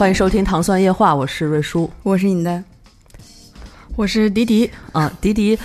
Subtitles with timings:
[0.00, 2.64] 欢迎收听《糖蒜夜话》，我是瑞叔我是尹丹，
[3.96, 5.58] 我是迪迪，啊，迪迪。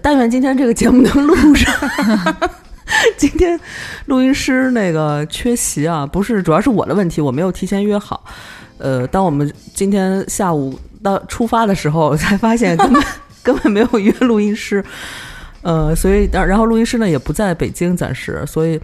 [0.00, 1.70] 但愿今天这个节目能录上。
[3.18, 3.60] 今天
[4.06, 8.24] 录音师那个缺席啊，不是，主要是我的问题，我没有提前约好。
[8.78, 13.02] 呃，当我们今天下午到出发的时候，才发现根本
[13.44, 14.82] 根本没有约录音师。
[15.60, 18.80] 呃，所以然后录音师呢也不在北京，暂时，所以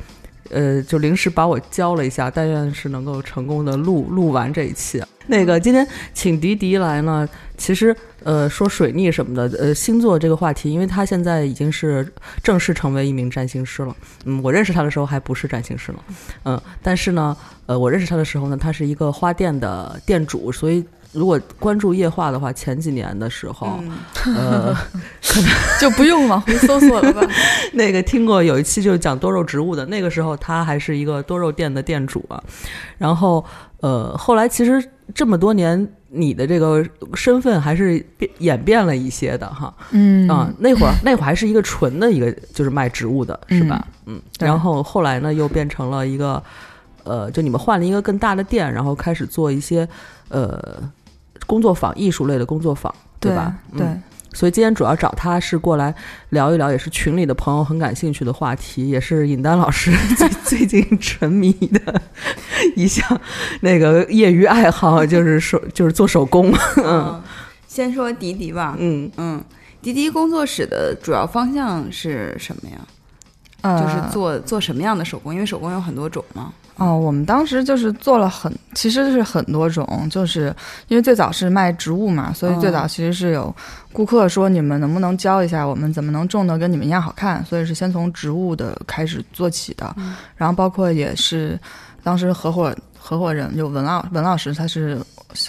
[0.50, 5.02] 呃就临时把我教了一下，但愿是能够成功的录录完这一期。
[5.26, 12.10] 那个今天请迪迪来呢，其实呃说水逆什么的，呃星座这个话题，因为他现在已经是
[12.42, 13.94] 正式成为一名占星师了。
[14.24, 15.98] 嗯，我认识他的时候还不是占星师呢。
[16.44, 20.84] 嗯，但是呢，呃我认识他的时候呢，他是一个花店的店主，所以。
[21.18, 23.80] 如果关注夜话的话，前几年的时候，
[24.36, 24.72] 呃，
[25.22, 27.20] 可 能就不用往回搜索了吧。
[27.74, 32.42] 那个听过有一期就是讲多肉植物的，那个时候他还是一个多肉店的店主啊。
[32.96, 33.44] 然后
[33.80, 34.82] 呃，后来其实
[35.14, 39.74] 这么多年，你的这个身份还是变演变了一些的哈。
[39.90, 43.86] 嗯啊，那会儿那会儿还是一个纯的一个就是卖植物的是吧？
[44.06, 46.42] 嗯，对然后后来呢又变成了一个
[47.04, 49.88] 呃，就你们换了一个更大的店，然后开始做一些
[50.28, 50.82] 呃
[51.48, 53.52] 工作坊、艺术类的工作坊，对吧？
[53.76, 54.00] 对嗯
[54.34, 55.92] 所以今天主要找他是过来
[56.28, 62.00] 聊一聊，也是群里的朋友很感兴趣的话题，也是尹丹老师 最最近沉迷的
[62.76, 63.20] 一项
[63.62, 66.52] 那个业余爱好，就是手 就是做手工。
[66.76, 67.20] 嗯，
[67.66, 69.42] 先说迪迪吧，嗯嗯，
[69.80, 72.76] 迪迪工作室的主要方向是什么呀？
[73.62, 75.32] 呃，就是做做什么样的手工？
[75.34, 76.52] 因为手工有很多种嘛。
[76.78, 80.54] 哦，我们当时就是做了很，其实是很多种，就是
[80.86, 83.54] 因为最早是卖植物嘛，所以最早其实是有
[83.92, 89.92] 顾客说你们能不能教一下我们怎么能种的跟你们一样好看，所以是先从植物的开始做起的，
[90.36, 91.58] 然后包括也是
[92.04, 94.96] 当时合伙合伙人就文老文老师他是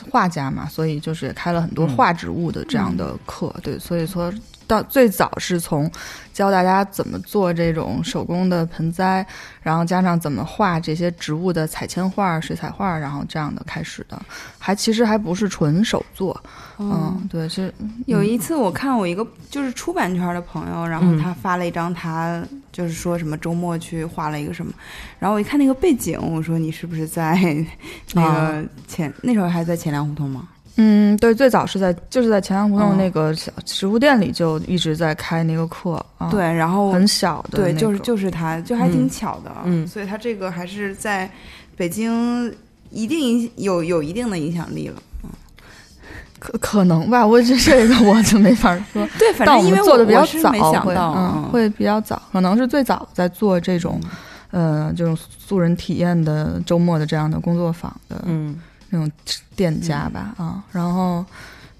[0.09, 4.33] 画家嘛，所以就是也开了很多画植物的这样的课，对，所以说
[4.69, 5.91] 到最早是从
[6.31, 9.25] 教大家怎么做这种手工的盆栽，
[9.63, 14.21] 然后加上怎么画这些植物的彩铅画、水彩画，然后这样的开始的，
[14.59, 16.39] 还其实还不是纯手做，
[16.77, 17.73] 嗯，对，是
[18.05, 22.41] 有一次我看我一个就是出版圈的朋友，然后他发了一张他
[22.71, 24.71] 就是说什么周末去画了一个什么，
[25.17, 27.35] 然后我一看那个背景，我说你是不是在
[28.13, 30.47] 那个前、那时候还在钱粮胡同吗？
[30.81, 41.29] 嗯，对，最早是在就是在钱粮胡同嗯那个小食物店里就一直在开那个课啊，，对，然后很小的、对，就是就是他，就还挺嗯巧的，嗯所以他这个还是在
[41.75, 42.53] 北京
[42.91, 45.01] 一定影有有一定的影响力了。
[46.39, 49.05] 可可能吧，我这这个我就没法说。
[49.19, 53.99] 对，反正因为们做的比较早，没想会到，嗯，会比较早，可能是最早在做这种，
[54.51, 58.55] 呃，这种素人体验的周末的这样的工作坊的嗯
[58.89, 59.11] 那种
[59.55, 61.25] 店家吧，啊，然后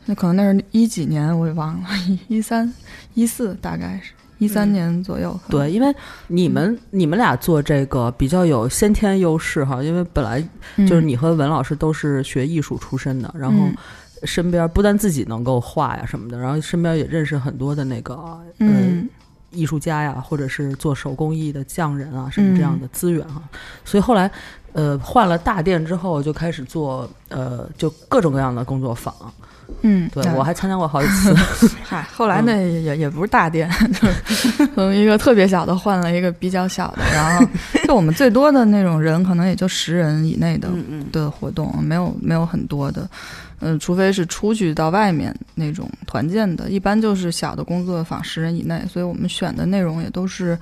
[0.06, 2.72] 那可能那是一几年我也忘了，一一三
[3.14, 4.74] 一四大概是一三嗯。
[4.74, 5.94] 年左右，对，因为
[6.28, 10.42] 你们你们俩做这个比较有先天优势哈，因为本来
[10.78, 13.76] 就是嗯你和文老师都是学艺术出身的，然后嗯。
[14.24, 18.38] 身边不但自己能够画呀什么的，然后身边也认识很多的那个
[19.52, 22.82] 艺术家呀，或者是做手工艺的匠人啊什么这样嗯。
[22.82, 23.42] 的资源哈，
[23.84, 24.30] 所以后来
[24.74, 29.14] 呃换了大店之后就开始做呃就各种各样的工作坊，
[29.82, 31.36] 嗯，对我还参加过好几次，
[31.84, 37.46] 嗨，后来那也也也不是大店， 就是从一个特别小的换了一个比较小的，然后
[37.86, 40.70] 就我们最多的那种人可能也就十人以内的
[41.12, 43.10] 的活动，没有没有很多的，
[43.60, 50.58] 嗯，除非是出去到外面那种团建的，一般就是小的工作坊十人以内，所以我们选的内容也都是，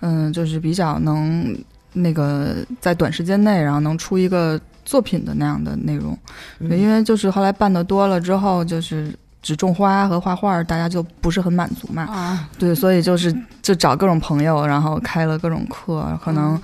[0.00, 1.56] 嗯，就是比较能
[1.92, 6.16] 那个在短时间内，然后能出一个作品的那样的内容。
[6.58, 12.02] 对，因为就是后来办的多了之后，就是只种花和画画，大家就不是很满足嘛。
[12.02, 16.60] 啊，对，所以就是就找各种朋友，然后开了各种课，可能。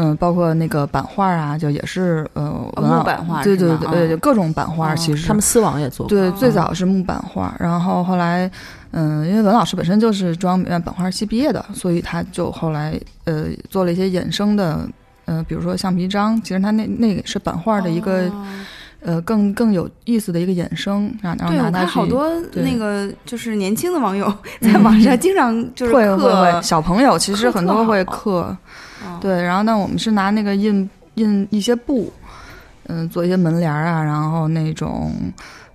[0.00, 2.42] 嗯，包括那个版画啊，就也是呃，
[2.76, 8.50] 木版画对对对就各种版画，哦其实他们丝网也做过，对，哦最早是木版画，然后后来，
[8.92, 14.88] 嗯，因为文老师本身就是中央美院版画系毕业的，所以他就后来呃做了一些衍生的
[15.24, 18.46] 呃，比如说橡皮章，其实他那那个是版画的一个、哦
[19.00, 24.26] 呃更更有意思的一个衍生，然后拿它去看好多那个就是年轻的网友
[24.60, 28.56] 在网上经常就是会会刻会，小朋友其实很多会刻，
[29.04, 32.12] 嗯对，然后呢，我们是拿那个印印一些布，
[32.86, 35.12] 嗯、做一些门帘儿啊，然后那种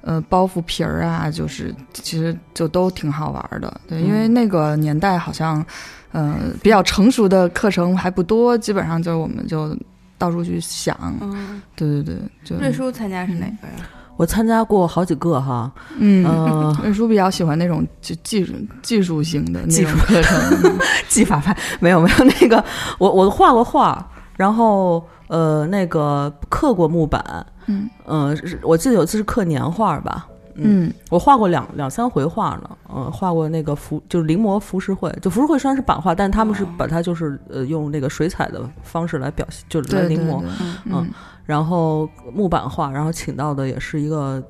[0.02, 3.82] 呃包袱皮儿啊，就是其实就都挺好玩儿的。
[3.88, 5.66] 对，因为那个年代好像，
[6.12, 9.78] 呃，比较成熟的课程还不多，基本上就是我们就
[10.18, 10.98] 到处去想。
[11.22, 13.90] 嗯，对对对，就瑞叔参加是哪个呀？
[14.18, 16.26] 我参加过好几个哈，嗯。
[16.26, 19.92] 呃， 瑞叔比较喜欢那种就技术技术型的那技术。
[19.98, 20.78] 种课程，
[21.10, 22.64] 技法派没有没有那个，
[23.00, 24.06] 我我画过画，
[24.38, 27.90] 然后呃那个刻过木板，嗯。
[28.06, 30.94] 呃，是我记得有一次是刻年画吧，嗯，嗯。
[31.10, 36.68] 我画过两两三回画呢，嗯、画过那个浮就是临摹浮世绘，就浮世绘虽然是版画，但他们是哦。
[36.78, 40.50] 把它就是呃用那个水彩的方式来表现，就是来对对临摹，对，
[40.86, 41.10] 嗯嗯
[41.46, 44.42] 然后木板画，然后请到的也是一个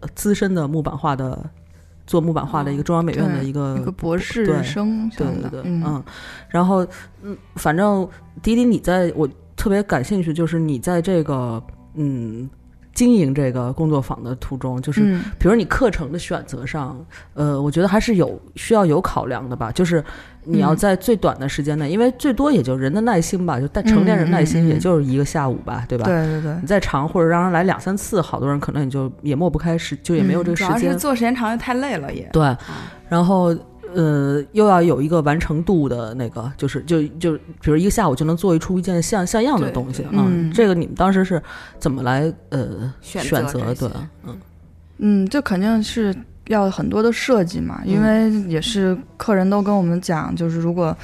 [0.00, 1.38] 呃资深的木板画的
[2.06, 5.82] 做木板画的一个中央美院的一个一个博士对生对对对，嗯。
[5.86, 6.04] 嗯，
[6.48, 6.86] 然后
[7.22, 8.08] 嗯，反正
[8.42, 11.62] 迪迪，你在我特别感兴趣，就是你在这个
[11.94, 12.48] 嗯
[12.94, 15.22] 经营这个工作坊的途中，就是嗯。
[15.38, 16.98] 比如你课程的选择上，
[17.34, 20.02] 呃，我觉得还是有需要有考量的吧，就是
[20.44, 26.04] 你要嗯在最短的时间内，因为最多也就人的耐心吧，就带成年人耐心也就是一个下午吧，对吧？
[26.04, 30.98] 对对对你，再长或者让人来两三次，好多人可能也就也抹不开时，就也没有嗯这个时间主要是。
[30.98, 32.28] 做时间长就太累了也。
[32.32, 32.56] 对，
[33.08, 33.54] 然后
[33.94, 41.42] 呃，又要有一个完成度的那个，就是就就比如一个下午就能做一出一件像像样的东西嗯这个你们当时是
[41.78, 43.58] 怎么来呃选选择？
[43.60, 43.88] 的对，
[44.24, 44.38] 嗯
[44.98, 46.14] 嗯，这肯定是
[46.50, 50.96] 要很多的设计嘛，因为也是客人都跟我们讲，就是如果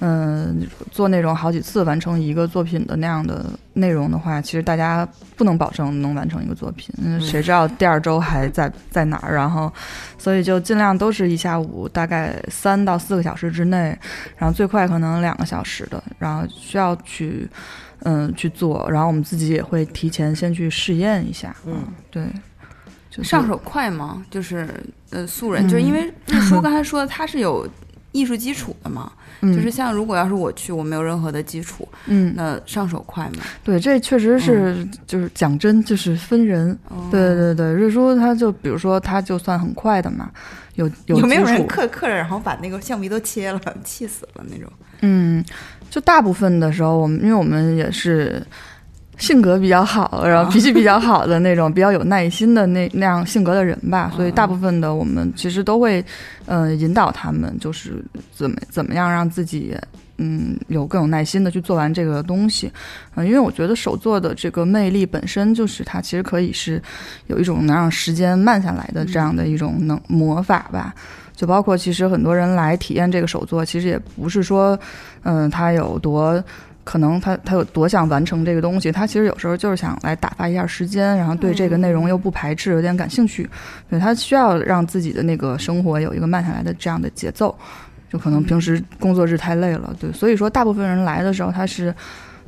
[0.00, 5.06] 嗯、做那种好几次完成一个作品的那样的内容的话，其实大家
[5.36, 9.34] 不能保证能完成一个作品，嗯，谁知道第二周还在在哪儿？
[9.34, 9.72] 然后，
[10.16, 13.98] 所以就尽量都是一下午大概三到四个小时之内，
[14.36, 17.48] 然后最快可能两个小时的，然后需要去。
[18.04, 21.52] 嗯，去做，然后我们自己也会提前先去试验一下。
[21.66, 21.74] 嗯，
[22.12, 22.22] 对，
[23.10, 24.24] 就是上手快吗？
[24.30, 24.68] 就是
[25.10, 27.66] 呃，素人，嗯就是因为 瑞叔刚才说他是有
[28.12, 33.42] 艺术基础的嘛，嗯就是像如果要是我去，我没有任何的基础，嗯，那上手快吗？
[33.64, 36.70] 对，这确实是、就是讲真，就是分人。
[36.88, 40.30] 哦对对对，瑞叔他就比如说他就算很快的嘛，
[40.74, 44.70] 有有有没有人刻刻着，然后把那个橡皮都切了， 气死了那种？
[45.02, 45.44] 嗯，
[45.90, 48.42] 就大部分的时候，我们因为我们也是
[49.18, 56.02] 性格比较好，然后脾气比较好的那种，比较有耐心的那那样性格的人吧，所以大部分的我们其实都会，
[56.46, 59.76] 呃，引导他们，就是怎么怎么样让自己。
[60.20, 62.68] 嗯，有更有耐心的去做完这个东西，
[63.14, 66.82] 嗯、因为我觉得手作的这个魅力本身就是它其实可以是
[67.28, 70.92] 有一种能让时间慢下来的这样的一种能魔法吧。
[71.36, 74.76] 就包括其实很多人来体验这个手作，其实也不是说，
[75.22, 76.42] 嗯，它有多
[76.88, 83.46] 可能他他有多想完成这个东西，他其实有时候就是想来打发一下时间，然后对这个内容又不排斥，有点感兴趣，
[83.90, 87.54] 对他需要让自己的那个生活有一个慢下来的这样的节奏，
[88.10, 91.94] 就可能平时工作日太累了，对，所以说大部分人来的时候他是。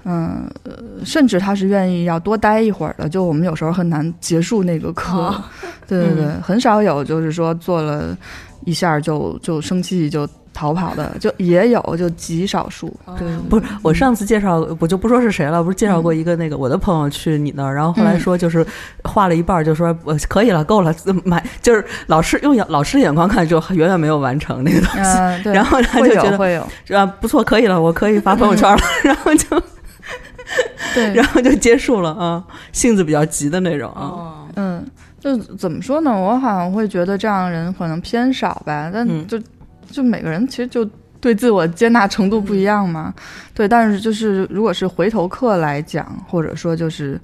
[0.05, 0.73] 嗯，呃
[1.05, 3.07] 甚至他是愿意要多待一会儿的。
[3.07, 5.45] 就我们有时候很难结束那个课，哦
[5.87, 8.17] 对对对，很少有就是说做了
[8.65, 10.27] 一下就就生气就
[10.61, 12.95] 逃跑的，就也有，就极少数。
[13.19, 18.67] 对，不是，我上次介绍我就不说是谁了，不是介绍过一个那个我的朋友去你那儿，然后后来说就是
[19.05, 29.63] 画了一半就说我可以了，够了，买就是老师用老师眼光看就远远没有完成那个东西，嗯， 对，然后他就觉得会有，是吧不错，可以了，我可以发朋友圈了，然后就
[30.95, 34.85] 对，然后就结束了啊，性子比较急的那种啊，哦，嗯，
[35.19, 36.11] 就怎么说呢？
[36.11, 39.27] 我好像会觉得这样的人可能偏少吧，但嗯
[39.91, 40.89] 就、每个人其实就
[41.21, 43.13] 对自我接纳程度不一样嘛。
[43.55, 47.21] 对，但是就是如果是回头客来讲，或者说就是。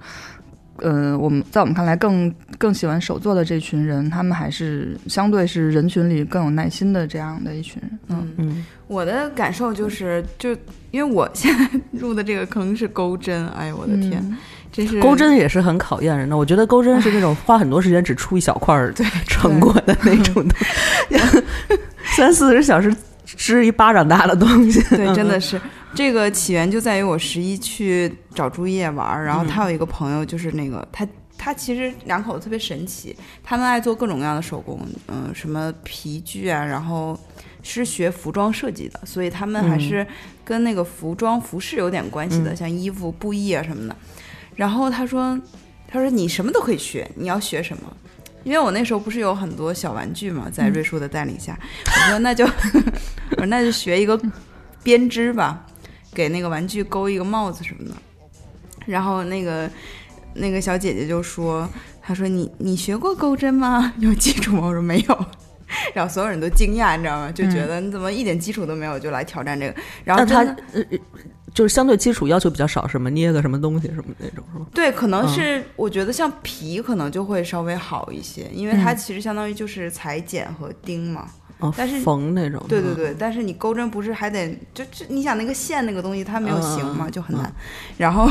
[0.81, 7.99] 呃，我们在我们看来更更喜欢手作的这群人，他们还是相对是人群里更有耐心的这样的一群人。
[8.09, 10.51] 嗯嗯，嗯我的感受就是，就
[10.91, 14.37] 因为我现在入的这个坑是钩针，哎呦我的天，嗯
[14.71, 18.93] 真是钩针也是很考验人的，我觉得钩针是那种花很多时间只出一小块儿
[19.27, 20.51] 成果的那种东
[21.09, 21.43] 西，
[22.17, 22.95] 三四十小时
[23.25, 25.61] 织一巴掌大的东西，对，真的是
[25.95, 31.07] 这个起源就在于我十一去找朱叶玩儿，然后他有一个朋友，就是那个他。
[31.39, 37.17] 他其实两口子特别神奇，他们爱做各种各样的手工，嗯、什么皮具啊，然后
[37.63, 40.05] 是学服装设计的，所以他们还是
[40.43, 43.95] 跟那个服装服饰有点关系的，嗯像衣服、布艺啊什么的。
[44.57, 45.39] 然后他说，
[45.87, 47.97] 他说你什么都可以学，你要学什么？
[48.47, 52.45] 因为我那时候不是有很多小玩具嘛，在瑞叔的带领下，我说那就
[53.35, 54.19] 我说那就学一个
[54.85, 55.67] 编织吧，
[56.15, 57.95] 给那个玩具勾一个帽子什么的。
[58.87, 59.69] 然后那个
[60.35, 61.69] 那个小姐姐就说
[62.01, 63.93] ：“她说你你学过钩针吗？
[63.99, 65.27] 有基础吗？”我说没有。
[65.93, 67.33] 然后所有人都惊讶，你知道吗？
[67.33, 69.75] 就觉得你怎么一点基础都没有就来挑战这个？
[70.05, 70.99] 然后那他真的呃呃
[71.57, 73.09] 就是相对基础要求比较少，什么？
[73.09, 74.67] 捏个什么东西什么那种是吧？
[74.75, 81.27] 对，可能嗯是我觉得像皮可能就会稍微好一些，因为它嗯其实相当于就是裁剪和钉嘛。
[81.61, 87.51] 哦，但是缝那种，对对对，但是你钩针不是还得就就你想那个线那个东西它没有形嘛，嗯就很难。
[87.97, 88.31] 然后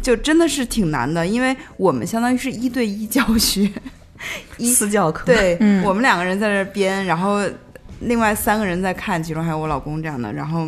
[0.00, 3.70] 就真的是挺难的，因为我们相当于是一对一教学，
[4.56, 7.42] 一私教课，对、嗯我们两个人在这儿编，然后
[8.00, 10.66] 另外三个人在看，其中还有我老公这样的，然后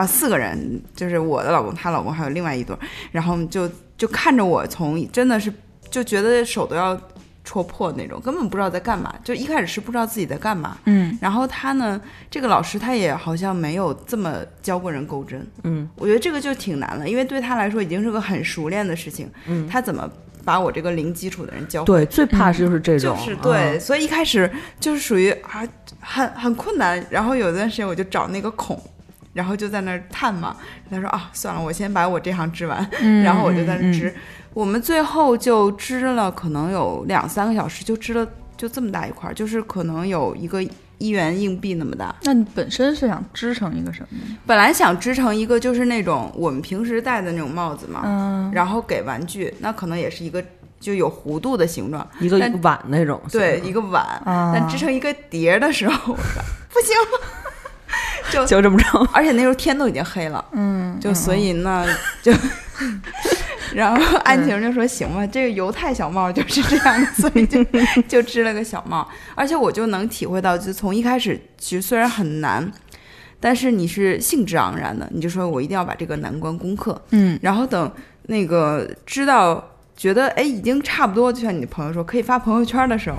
[0.00, 2.78] 啊四个人，就是我的老公、她老公还有另外一对儿，
[3.12, 5.52] 然后就就看着我从真的是
[5.90, 6.98] 就觉得手都要
[7.44, 10.78] 戳破那种，根本不知道在干嘛，就一开始是不知道自己在干嘛。
[10.86, 20.08] 嗯然后他呢，这个老师他也好像没有这么教过人钩针，嗯我觉得这个就挺难了，因为对他来说已经是个很熟练的事情，嗯，他怎么
[20.44, 21.86] 把我这个零基础的人教会？
[21.86, 25.66] 对，最怕是就是这种，就是对，嗯所以一开始就是属于啊
[26.00, 28.80] 很很困难，然后有一段时间我就找那个孔。
[29.32, 30.56] 然后就在那儿探嘛，
[30.90, 34.14] 他说啊，算了，我先把我这行织完，嗯，然后我就在那嗯儿织。
[34.52, 40.60] 我们最后就织了，可能有两三个小时，就织了就这么大一块儿，就是可能有一个
[40.98, 42.12] 一元硬币那么大。
[42.22, 44.36] 那你本身是想织成一个什么呢？
[44.44, 50.44] 本来想织成一个就是那种我们平时戴的那种帽子嘛，嗯，然后给玩具，那可能也是一个
[50.80, 54.02] 就有弧度的形状，一个碗那种，对，一个碗。
[54.24, 56.96] 啊但织成一个碟儿的时候，我说不行，
[58.30, 61.86] 就就这么着， 而且那时候天都已经黑了，嗯，就所以呢，
[62.22, 62.32] 就，
[63.74, 67.64] 然后安晴就说行吧，这个犹太小帽就是这样的，所以就
[68.08, 72.70] 就织了个小帽，而且我就能体会到，就从一开始其实虽然很难，
[73.38, 77.38] 但是你是兴致盎然的，你就说我一定要把这个难关攻克，嗯。
[77.42, 77.90] 然后等
[78.24, 79.64] 那个知道
[79.96, 83.18] 觉得哎已经差不多，就像你的朋友说可以发朋友圈的时候，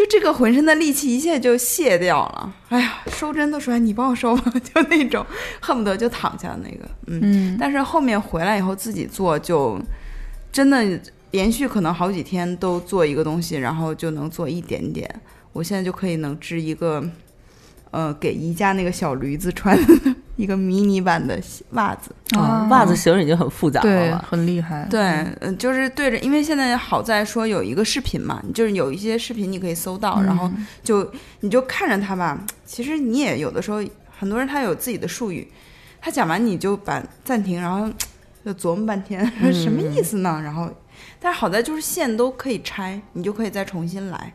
[0.00, 2.54] 就这个浑身的力气一下就卸掉了。
[2.70, 5.24] 哎呀，收针都说哎你帮我收吧， 就那种
[5.60, 7.20] 恨不得就躺下的那个，嗯。
[7.22, 9.78] 嗯，但是后面回来以后自己做，就
[10.50, 10.98] 真的
[11.32, 15.06] 连续可能好几天都做一个东西，然后就能做一点点。
[15.52, 17.06] 我现在就可以能织一个，
[17.90, 21.38] 呃，给宜家那个小驴子穿的 一个迷你版的
[21.70, 22.10] 袜子。
[22.36, 24.24] 啊，袜子型已经很复杂了对吧？
[24.28, 25.02] 很厉害，对，
[25.40, 32.40] 嗯、就是对着，因为现在好在说有一个视频嘛，就是有一些视频你可以搜到，然后嗯就你就看着它吧。
[32.64, 33.82] 其实你也有的时候，
[34.16, 35.46] 很多人他有自己的术语，
[36.00, 37.90] 他讲完你就把暂停，然后
[38.44, 40.40] 就琢磨半天，说 什么意思呢？
[40.42, 40.70] 然后，
[41.18, 44.32] 但是好在就是线都可以拆，你就可以再重新来。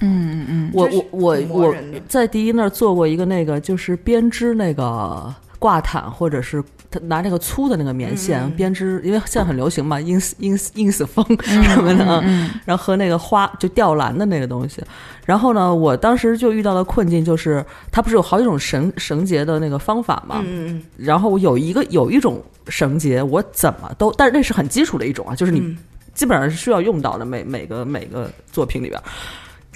[0.00, 1.74] 嗯嗯嗯，我我我我
[2.06, 12.24] 在第一那儿做过一个那个，就是编织那个挂毯，或者是他拿那个粗的那个棉线、编织，因为现在很流行嘛，ins ins ins 风嗯什么的，
[12.64, 14.82] 然后和那个花就吊篮的那个东西。
[15.26, 20.40] 然后呢，我当时就遇到了困境就是，它不是有好几种绳绳结的那个方法嘛？
[20.44, 25.76] 嗯嗯然后有一个有一种绳结，我怎么都，但是那是很基础的一种啊，就是你嗯
[26.14, 29.00] 基本上是需要用到的，每每个每个作品里边。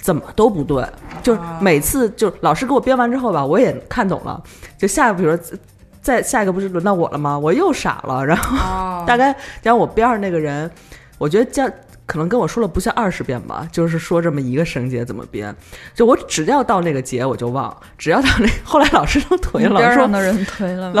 [0.01, 0.85] 怎么都不对，
[1.21, 4.43] 就是每次就是老师给我编完之后吧，我也看懂了。
[4.77, 5.57] 就下一个，比如说
[6.03, 7.39] 再下一个不是轮到我了吗？
[7.39, 10.69] 我又傻了，然后哦， 大概然后我边上那个人，
[11.17, 11.67] 我觉得叫
[12.05, 15.55] 可能跟我说了不下二十遍吧，就是说这么一个绳结怎么编，
[15.95, 20.91] 就我只要到那个结我就忘，只要到那后来老师都推了，老边师说上的人推了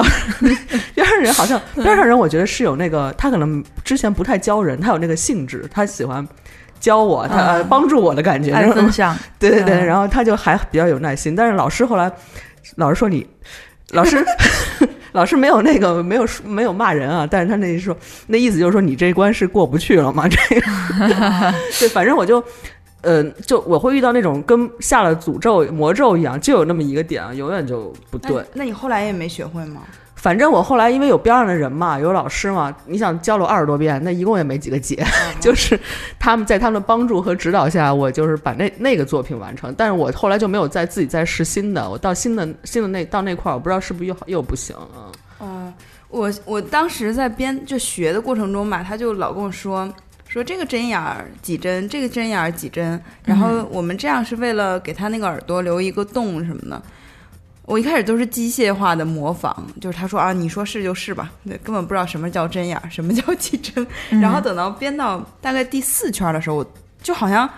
[0.95, 6.25] 边上人好像 边上人，我觉得是有那个，他可能之前不太教人，他有那个性质，他喜欢
[6.79, 8.53] 教我，他、帮助我的感觉。
[8.53, 11.35] 爱然后分享，对对对，嗯然后他就还比较有耐心。
[11.35, 12.09] 但是老师后来，
[12.77, 13.27] 老师说你，
[13.93, 14.25] 老师
[15.13, 17.95] 老师没有那个没有说没有骂人啊，但是他那说
[18.27, 20.27] 那意思就是说你这一关是过不去了嘛？
[20.29, 20.61] 这个
[21.79, 22.43] 对，反正我就。
[23.05, 28.45] 呃，就我会遇到那种跟下了诅咒魔咒一样，就有那么一个点啊，永远就不那对。
[28.53, 29.81] 那你后来也没学会吗？
[30.23, 35.05] 反正我后来因为有边上的人嘛，有老师嘛，你想教了我二十多遍，那一共也没几个节，
[35.41, 35.77] 就是
[36.17, 39.75] 他们在他们的帮助和指导下，我就是把那那个作品完成。
[39.77, 45.11] 但是我后来就没有再自己再试新的，我到新的新的那到那块儿，我不知道是不是又又不行啊。
[45.39, 45.73] 哦，
[46.07, 49.93] 我我当时在编就学的过程中吧，他就老跟我说
[50.29, 56.81] 说这个针眼儿几针，这个针眼儿几针，然后我们这样是为了给他那个耳朵留一个洞什么的。
[57.65, 63.85] 我一开始都是机械化的模仿，就是他说啊，你说是就是吧，对，根本不知道什么叫针眼儿， 什么叫起针。
[64.09, 67.49] 然后等到编到大概第四圈的时候，我就好像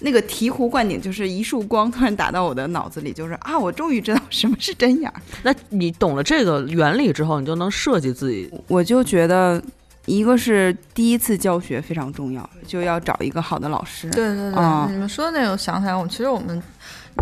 [0.00, 5.14] 那个醍醐灌顶，就是一束光突然打到我的脑子里，就是啊，我终于知道什么是针眼儿。
[5.42, 8.52] 那你懂了这个原理之后，你就能设计自己。
[8.68, 9.62] 我就觉得，
[10.04, 14.10] 一个是第一次教学非常重要，就要找一个好的老师。
[14.10, 16.62] 对对对，嗯你们说的那个，我想起来，我其实我们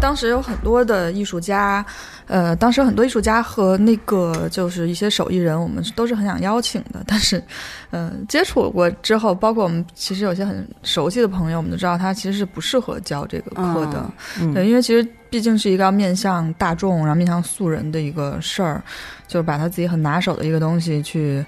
[0.00, 1.84] 当时有很多的艺术家，
[2.26, 7.42] 呃，当时很多艺术家和那个就是一些手艺人，我们都是很想邀请的，但是，
[7.90, 14.10] 嗯、接触过之后，包括我们其实有些很熟悉的朋友，我们都知道他其实是不适合教这个课的。
[14.40, 18.82] 嗯对，因为其实毕竟是一个要面向大众，然后面向素人的一个事儿，
[19.28, 21.44] 就是把他自己很拿手的一个东西去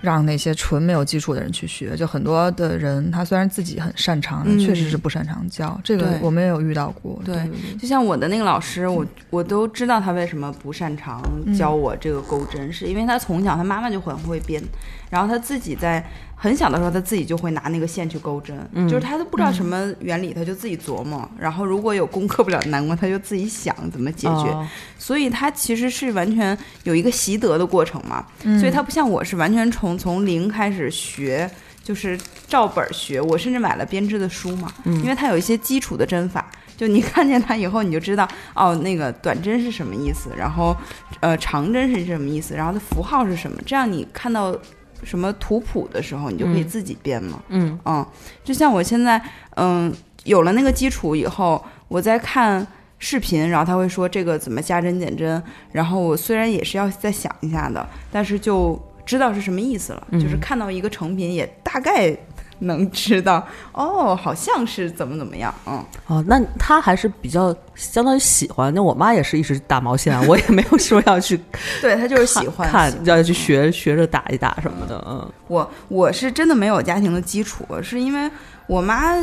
[0.00, 1.96] 让那些纯没有基础的人去学。
[1.96, 5.78] 就很多的人，他虽然自己很擅长，嗯确实是不擅长教。
[5.82, 7.20] 这个我们也有遇到过。
[7.24, 14.62] 对对对就像我的那个老师，我我都知道他为什么不擅长嗯教我这个钩针，是因为他从小他妈妈就很会编，
[15.10, 16.04] 然后他自己在
[16.42, 24.66] 很小的时候他自己就会拿那个线去钩针，嗯就是他都不知道什么原理，他就自己琢磨，然后如果有攻克不了的难关，他就自己想怎么解决，哦。
[24.98, 28.58] 所以他其实是完全有一个习得的过程嘛，嗯。
[28.58, 31.50] 所以他不像我是完全从从零开始学。
[31.82, 32.16] 就是
[32.46, 40.76] 照本儿学，我甚至买了编织的书嘛，因为它有一些基础的针法，就你 看见它以后，你就知道哦，那个短针是什么意思，然后
[41.20, 44.56] 呃长针是什么意思，然后它符号是什么，这样你看到
[45.02, 46.68] 什么图谱的时候，你就可以嗯。
[46.68, 47.42] 自己编嘛。
[47.48, 47.78] 嗯。
[47.84, 48.06] 嗯，
[48.44, 49.20] 就像我现在
[49.56, 49.92] 嗯
[50.24, 52.66] 有了那个基础以后，我在看
[52.98, 55.42] 视频，然后他会说这个怎么加针减针，
[55.72, 62.16] 然后我虽然也是要再想一下的，但是就知道是什么意思了，就是看到一个成品也大概
[62.60, 65.84] 能知道哦，好像是怎么怎么样，嗯。
[66.06, 68.72] 哦，那他还是比较相当于喜欢。
[68.74, 71.40] 那我妈也是一直打毛线啊，我也没有说要去
[71.80, 75.04] 对他就是喜欢看要去学学着打一打什么的。
[75.08, 78.30] 嗯我我是真的没有家庭的基础，是因为
[78.66, 79.14] 我妈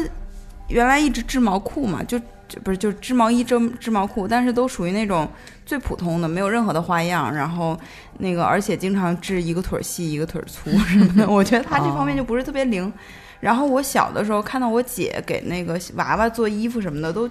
[0.67, 5.27] 原来一直织毛裤嘛，就就不是就织毛衣、织织毛裤，但是都属于那种
[5.65, 7.77] 最普通的，没有任何的花样，然后
[8.17, 12.91] 那个而且经常织一个腿儿细一个腿儿粗什么的，我觉得她这方面就不是特别灵。
[13.39, 17.29] 然后我小的时候看到我姐给那个娃娃做衣服什么的，都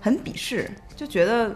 [0.00, 1.54] 很鄙视，就觉得。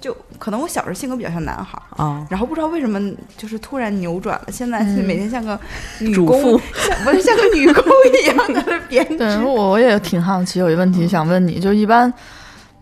[0.00, 2.98] 就可能我小时候性格比较像男孩儿，啊，然后不知道为什么
[3.36, 5.60] 就是突然扭转了，现在是每天像个
[5.98, 6.58] 女工，
[7.04, 7.84] 不是像个女工
[8.22, 9.18] 一样的编织。
[9.18, 12.10] 对，我也挺好奇，有一个问题想问你，就一般，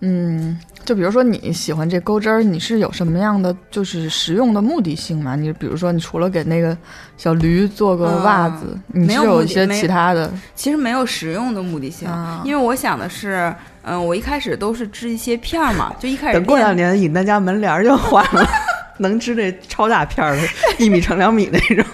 [0.01, 5.35] 嗯，就比如说你喜欢这钩针儿，你是有什么样的就是实用的目的性吗？
[5.35, 6.77] 你比如说，你除了给那个
[7.17, 12.43] 小驴做个袜子，你是没有一些其他的其实没有实用的目的性，啊？
[12.45, 18.47] 因为我想的是，嗯，我一开始都是织一些片儿嘛，就一开始等过两年，尹丹家门帘儿就换了，
[18.99, 20.43] 能织这超大片儿的，
[20.79, 21.85] 一米乘两米那种。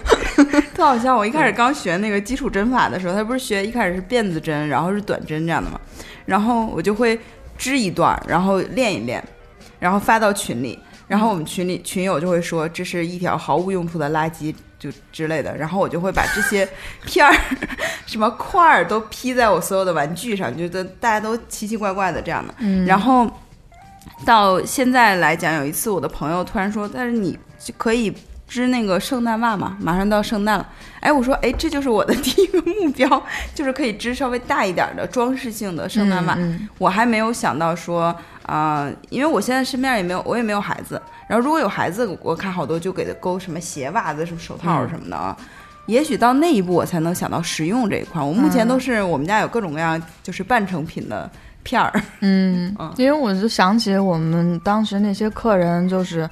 [0.75, 1.17] 特好笑。
[1.17, 5.81] 我一开始刚学那个基础针法的时候，他不是学一开始是辫子针，然后是短针这样的嘛，
[6.27, 7.19] 然后我就会
[7.65, 9.27] 织一段，然后练一练，
[9.79, 14.55] 然后发到群里，然后我们群里群友就会说这是一条毫无用处的垃圾。
[14.77, 16.69] 就之类的，然后我就会把这些
[17.07, 17.35] 片儿、
[18.05, 22.55] 什么块儿都披在我所有的玩具上，觉得大家都奇奇怪怪的这样的。
[22.59, 23.27] 嗯，然后
[24.27, 28.13] 到现在来讲，有一次我的朋友突然说：“但是你就可以
[28.47, 30.67] 织那个圣诞袜嘛，马上到圣诞了。”
[31.01, 33.23] 哎，我说：“哎，这就是我的第一个目标，
[33.55, 36.35] 就是可以织稍微大一点的装饰性的圣诞袜。
[36.39, 38.15] 嗯我还没有想到说，
[38.47, 41.01] 啊、因为我现在身边也没有，我也没有孩子。
[41.29, 45.37] 然后如果有孩子，我看好多就给他勾什么鞋袜子、什么手套什么的啊。
[45.87, 48.23] 也许到那一步，我才能想到实用这一块。
[48.23, 51.31] 我目前都是我们家有各种各样就是半成品的
[51.63, 51.93] 片儿。
[52.21, 56.29] 嗯 嗯，因为我就想起我们当时那些客人，就是，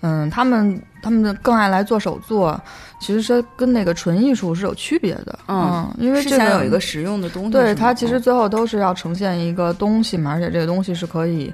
[0.00, 2.60] 嗯，他们他们更爱来做手作，
[3.00, 5.38] 其实是跟那个纯艺术是有区别的。
[5.48, 7.50] 嗯因为这个有一个实用的东西。
[7.50, 11.52] 对它其实嗯最后都是要呈现一个东西嘛，而且这个东西是可以，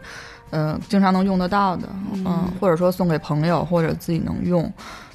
[0.51, 4.71] 呃，经常能用得到的，嗯，或者说送给朋友或者自己能用，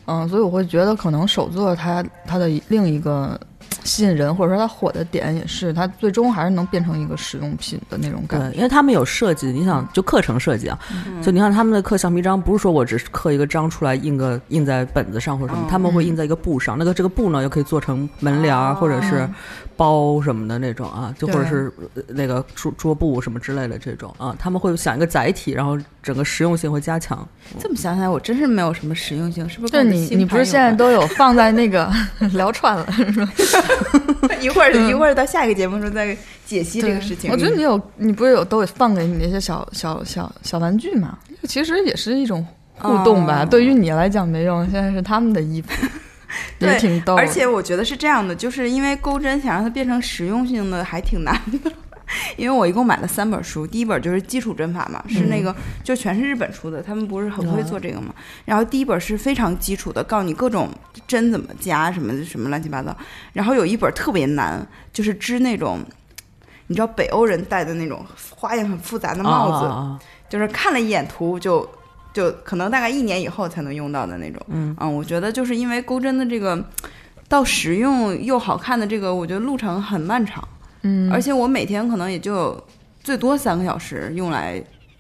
[0.05, 3.39] 嗯，所以我会觉得可能手作它它的另一个
[3.83, 8.57] 吸引人或者说它火的点也是它最终还是能变成一个实用品的那种感对，觉。
[8.57, 10.77] 因为他们有设计，你想就课程设计啊，
[11.21, 19.27] 就你看他们的刻橡皮章，不是说我只是刻一个章出来印个印在本子上或者什么，嗯他们会印在一个布上，那个这个布呢又可以做成门帘儿、或者是
[19.77, 27.25] 包什么的那种啊，就或者是呃那个桌桌布什么之类的这种啊，他们会想一个载体，然后整个实用性会加强。
[27.59, 31.89] 这么想起来，我真是没有什么实用性，是不是你，你不是现在都有放在那个
[32.33, 33.31] 聊串了是吧？
[34.41, 37.31] 一会儿一会儿到下一个节目的时候再解析这个事情。
[37.31, 41.17] 我觉得你有，你不是有都有放给你那些小小小小玩具吗？
[41.43, 42.45] 其实也是一种
[42.79, 43.43] 互动吧。
[43.43, 45.87] 哦对于你来讲没用，现在是他们的衣服，也
[46.59, 47.15] 对挺逗。
[47.15, 51.71] 而且我觉得是这样的，就是因为钩针想让它变成实用性的还挺难的。
[52.37, 58.15] 因为我一共买了三本书，第一本就是基础针法嘛，是那个就全是日本出的，他们不是很会做这个嘛。
[58.45, 60.69] 然后第一本是非常基础的，告诉你各种
[61.05, 62.95] 针怎么加，什么什么乱七八糟。
[63.33, 65.83] 然后有一本特别难，就是织那种，
[66.67, 69.59] 你知道北欧人戴的那种花样很复杂的帽
[69.99, 71.69] 子，就是看了一眼图就
[72.17, 74.43] 就可能大概一年以后才能用到的那种。
[74.49, 76.59] 嗯我觉得就是因为钩针的这个
[77.27, 80.43] 到实用又好看的这个，我觉得路程很漫长，
[80.81, 82.59] 嗯，而且我每天可能也就
[83.03, 84.59] 最多三个小时用来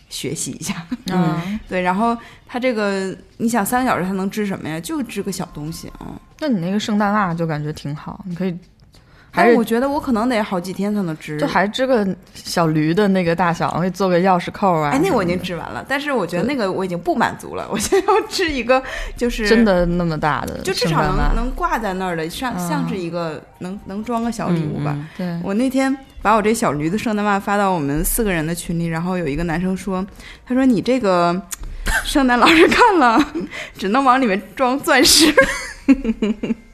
[0.09, 0.75] 学习一下。
[1.11, 4.79] 嗯， 对，然后它这个你想三个小时它能织什么呀？
[4.79, 5.99] 就织个小东西啊。
[6.01, 8.55] 嗯那你那个圣诞袜就感觉挺好，你可以
[9.37, 11.37] 但是我觉得我可能得好几天才能织。
[11.37, 14.89] 就还织个小驴的那个大小，可以做个钥匙扣啊。
[14.91, 18.81] 哎，那我已经织完了，但是我觉得那个我已经不满足了，我现在要织一个
[19.15, 24.93] 就是真的那么大的就至少能能挂在那儿的，像嗯像是一个能能装个小礼物吧。
[24.97, 30.05] 嗯对，我那天把我这小驴的圣诞袜发到我们四个人的群里，然后有一个男生说，
[30.45, 31.39] 他说你这个
[32.03, 33.23] 圣诞老师看了，
[33.77, 35.33] 只能往里面装钻石，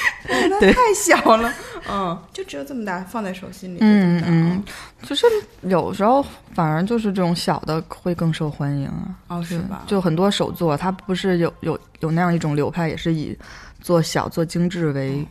[0.48, 1.52] 那对太小了，
[1.90, 4.64] 嗯，就只有这么大，放在手心里，嗯就这么大嗯，
[5.02, 5.26] 就是
[5.62, 9.14] 有时候反而就是这种小的会更受欢迎啊。
[9.28, 9.84] 哦，是吧？
[9.86, 13.36] 就很多手作，它不是有有有那样一种流派，也是以
[13.80, 15.24] 做小做精致为，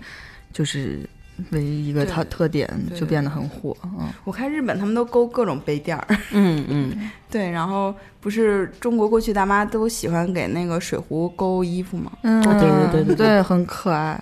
[0.54, 1.08] 就是
[1.51, 3.75] 为一个它特特点，就变得很火。
[3.84, 12.12] 嗯，我看日本他们都勾各种杯垫儿， 嗯嗯，对，然后不是中国过去大妈都喜欢给那个水壶勾衣服吗？
[12.21, 14.17] 嗯对对对对对，很可爱。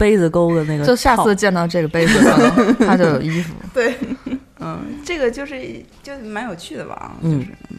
[0.00, 3.54] 杯子勾的那个，就下次见到这个杯子上，它就有衣服。
[3.74, 3.94] 对，
[4.58, 5.60] 嗯，这个就是
[6.02, 7.48] 就蛮有趣的吧，就嗯是。
[7.68, 7.76] 嗯。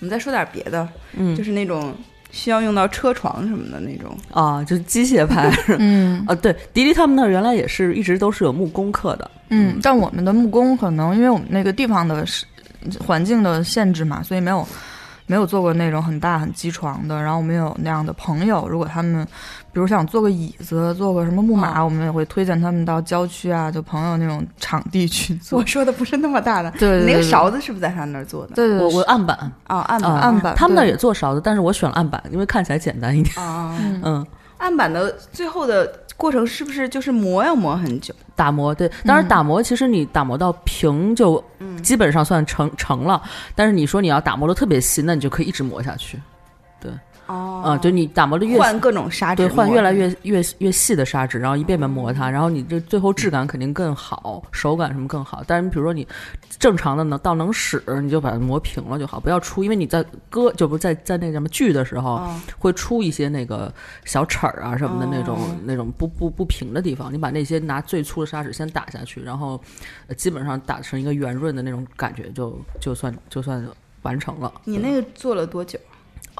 [0.00, 1.36] 我们再说点别的，嗯。
[1.36, 1.94] 就是那种
[2.30, 4.16] 需要用到车床什么的那种。
[4.32, 5.52] 啊，就是机械派。
[5.78, 6.24] 嗯。
[6.26, 12.46] 啊，对，迪迪他们那儿原来也是一直都是有木工课的，嗯，但我们的木工可能因为我们那个地方的是
[12.98, 14.66] 环境的限制嘛，所以没有
[15.30, 17.22] 没有做过那种很大很机床的。
[17.22, 19.24] 然后我们有那样的朋友，如果他们
[19.72, 25.64] 比如想做个椅子，做个什么木马，我们也会推荐他们到郊区啊，就朋友那种场地去做我。
[25.64, 28.56] 说的不是那么大的， 对对对你那个勺子是不是在他那儿做的？
[28.56, 29.36] 对对，我我是案板
[29.68, 33.36] 哦，案板，啊案板他们那儿也做勺子，但是我选了案板，因为看起来简单一点。
[33.36, 34.26] 啊，嗯嗯，
[34.58, 38.12] 案板的最后的过程是不是就是磨要磨很久？
[38.40, 41.44] 打磨对，当然打磨其实你打磨到平就
[41.82, 43.20] 基本上算成成了，
[43.54, 46.18] 但是你说你要打磨的特别细，那你就可以一直磨下去。
[47.30, 55.42] 哦啊，就你打磨的越换各种砂纸对，换越来越越越细的砂纸，然后一遍遍磨它，然后你这最后质感肯定更好，手感什么更好。
[55.46, 56.06] 但是你比如说你
[56.58, 63.72] 正常的能到能使，你就把它磨平了就好，不要出，因为你在割就不是在在那个什么锯的时候、哦会出一些那个
[64.04, 69.60] 小齿儿啊什么的那种、哦那种不不不平的地方，你把那些拿最粗的砂纸先打下去，然后、
[70.08, 73.66] 呃基本上打成一个圆润的那种感觉就就算就算
[74.02, 74.52] 完成了。
[74.64, 75.78] 你那个做了多久？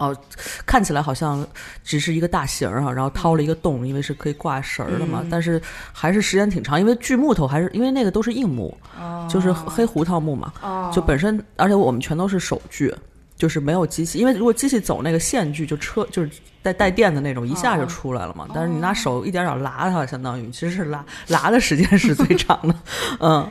[0.00, 0.16] 哦，
[0.64, 1.46] 看起来好像
[1.84, 5.60] 只是一个大型儿哈，然后掏了一个洞，因为是可以挂绳儿的嘛，嗯但是
[5.92, 12.92] 还是时间挺长，因为锯木头还是因为那个都是硬木，哦就是黑胡桃木嘛，哦就本身，而且我们全都是手锯，
[13.36, 16.30] 就是没有机器，因为如果机器走那个线锯，就车就是
[16.62, 18.48] 带带电的那种，一下就出来了嘛。
[18.54, 22.74] 但是你拿手一点点拉它，相当于其实是拉拉的时间是最长的，
[23.20, 23.46] 嗯。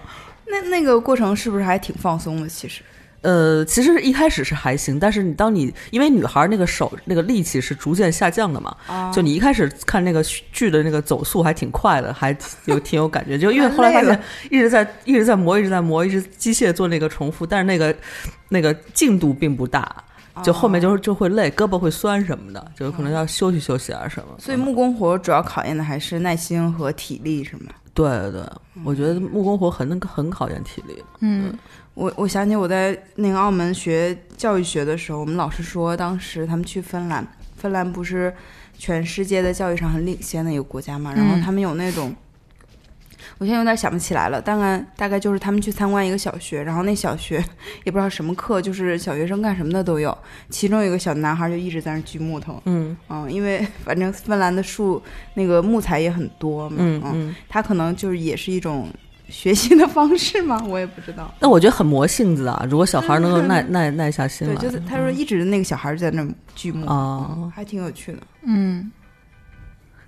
[0.51, 2.49] 那那个过程是不是还挺放松的？
[2.49, 2.81] 其实
[3.21, 8.75] 呃，其实一开始是还行，但是你当你因为女孩那个手那个力气是逐渐下降的嘛，
[9.13, 17.95] 就你一开始看那个剧的那个走速还挺快的，还有挺有感觉，就因为后来发现一直在一直在磨，一直在磨，一直机械做那个重复，但是那个
[18.49, 20.03] 那个进度并不大。
[20.41, 24.27] 就后面就是就会累，胳膊会酸什么的，就可能要休息休息啊什么。
[24.37, 27.73] 所以木工活主要考验的还是耐心和体力，是吗？
[27.93, 28.41] 对对，
[28.85, 31.03] 我觉得木工活很很考验体力。
[31.19, 31.53] 嗯
[31.93, 38.33] 我我想起我在那个澳门学教育学的时候，我们老师说，当时他们去芬兰，芬兰不是
[38.77, 42.15] 全世界的教育上很领先的一个国家嘛，然后嗯他们有那种。
[43.37, 47.37] 我现在有点想不起来了，大概大概就是他们去参观一个小学，然后那小学
[47.85, 50.17] 也不知道什么课，就是小学生干什么的都有。
[50.49, 55.01] 其中有一个小男孩就一直在那锯木头，嗯嗯，因为反正芬兰的树
[55.35, 58.89] 那个木材也很多嘛，嗯嗯，他可能就是也是一种
[59.29, 61.33] 学习的方式吗， 我也不知道。
[61.39, 64.55] 那我觉得很磨性子啊，如果小孩能够耐耐耐下心来。
[64.55, 67.31] 对，来，就是他说一直那个小孩就在那锯木，哦。
[67.37, 68.19] 嗯还挺有趣的。
[68.43, 68.91] 嗯，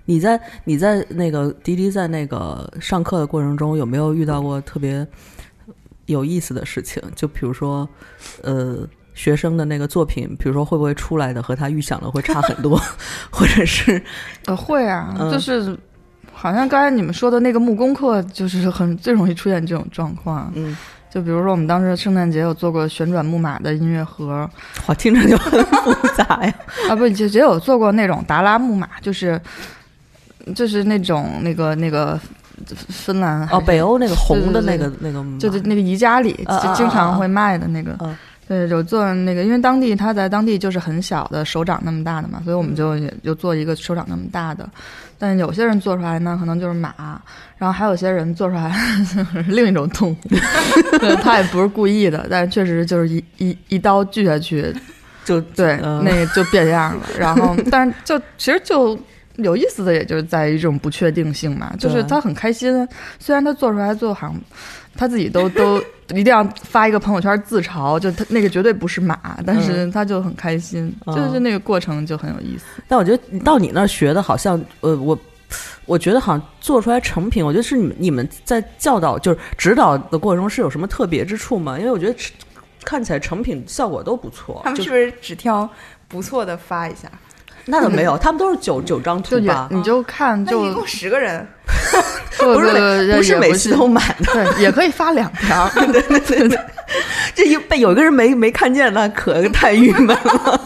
[0.04, 5.06] 你在你在那个滴滴在那个上课的过程中，有没有遇到过特别
[6.06, 7.02] 有意思的事情？
[7.14, 7.88] 就比如说，
[8.42, 12.80] 呃，学生的那个作品，比如说会不会出来的和他预想的会差很多，
[13.30, 14.02] 或者是
[14.46, 15.30] 呃，会啊，嗯。
[15.30, 15.76] 就是
[16.42, 20.52] 好像刚才你们说的那个木工课，就是很最容易出现这种状况。
[20.56, 20.76] 嗯，
[21.08, 24.50] 就比如说我们当时圣诞节有做过旋转木马的音乐盒，
[24.88, 26.52] 哇，听着就很复杂呀。
[26.90, 29.40] 啊不，就也有做过那种达拉木马，就是
[30.52, 32.18] 就是那种那个那个
[32.88, 38.16] 芬兰还哦，北欧那个红的那个那个马，就是那个宜家里经常会卖的那个嗯。
[38.52, 44.68] 对，有做那个，因为当地它在当地就是很小的手掌那么大的嘛，所以我们就也就做一个手掌那么大的。
[45.18, 46.92] 但有些人做出来呢，可能就是马，
[47.56, 48.70] 然后还有些人做出来
[49.04, 50.16] 是 另一种动物，
[50.98, 54.74] 对他也不是故意的，但是确实就是一一一刀锯下去，
[55.24, 57.02] 就对，嗯那个就变样了。
[57.18, 58.98] 然后，但是就其实就
[59.36, 62.86] 有意思的，也就是在于这种不确定性嘛，就是他很开心，
[63.18, 64.40] 虽然他做出来最后好像
[64.96, 72.64] 他自己都 都一定要发一个朋友圈自嘲，就他那个绝对不是马，但是他就很开心，嗯就是那个过程就很有意思。
[72.86, 75.18] 但我觉得到你那儿学的，好像呃，我
[75.86, 81.78] 我觉得好像做出来成品，我觉得是你们你们在教导就是指导的过程中是有什么特别之处吗？
[81.78, 82.14] 因为我觉得
[82.84, 84.60] 看起来成品效果都不错。
[84.64, 85.68] 他们是不是只挑
[86.08, 87.10] 不错的发一下？
[87.66, 89.68] 那倒没有，他们都是九九张图吧？
[89.70, 91.46] 你就看就那一共十个人，
[92.38, 95.70] 不不是每不是每次次都满的，对，也可以发两条。
[97.34, 100.60] 这一被有一个人没没看见，那可太郁闷了。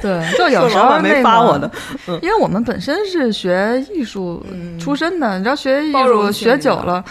[0.00, 1.70] 对，就有时候没发我的，
[2.22, 4.44] 因为我们本身是学艺术
[4.80, 7.04] 出身的，你知道学艺术学久了，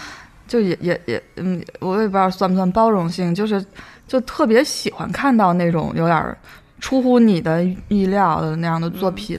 [0.48, 3.64] 就也也也嗯，我也不知道算不算包容性，就是
[4.08, 6.36] 就特别喜欢看到那种有点儿
[6.80, 9.38] 出乎你的意料的那样的作品。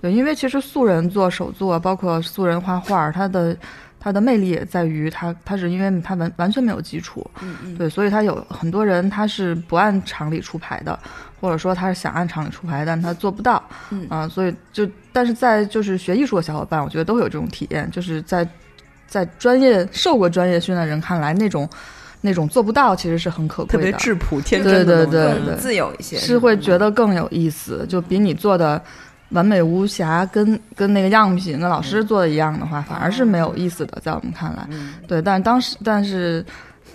[0.00, 3.56] 对，因为其实素人做手作，包括素人画画，他的
[4.00, 10.98] 他的魅力也在于他他是因为他完完全没有基础，嗯嗯，对，所以他有很多人他是不按常理出牌的，
[11.40, 14.04] 或者说他是想按常理出牌，但他做不到，嗯。
[14.10, 18.46] 啊、所以就但是在就是学艺术的小伙伴，我觉得都会有这种体验，就是在
[19.06, 21.68] 在专业受过专业训练的人看来，那种
[22.22, 28.80] 那种做不到其实是很可贵的，别质朴天对真的对东西更自由一些，是会觉得更有意思，就比你做的。
[29.32, 34.68] 完美无瑕，跟跟那个样品跟老师做的一样的话，反而是没有意思的，在我们看来。
[34.68, 34.92] 嗯。
[35.08, 36.44] 对，但是当时，但是，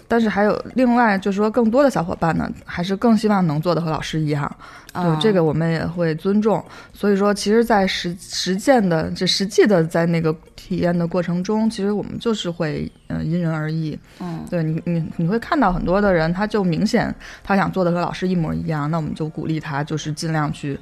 [0.08, 4.50] 但是还有另外，就是说更多的小伙伴呢，还是更希望能做的和老师一样。
[4.94, 6.64] 对，啊这个我们也会尊重。
[6.94, 13.98] 所以说，其实，在实实践的这实际的在那个体验的过程中，其实我们就是会嗯、呃因人而异。
[14.20, 20.80] 嗯对你你你会看到很多的人，他就明显他想做的和老师一模一样，那我们就鼓励他，就是尽量去。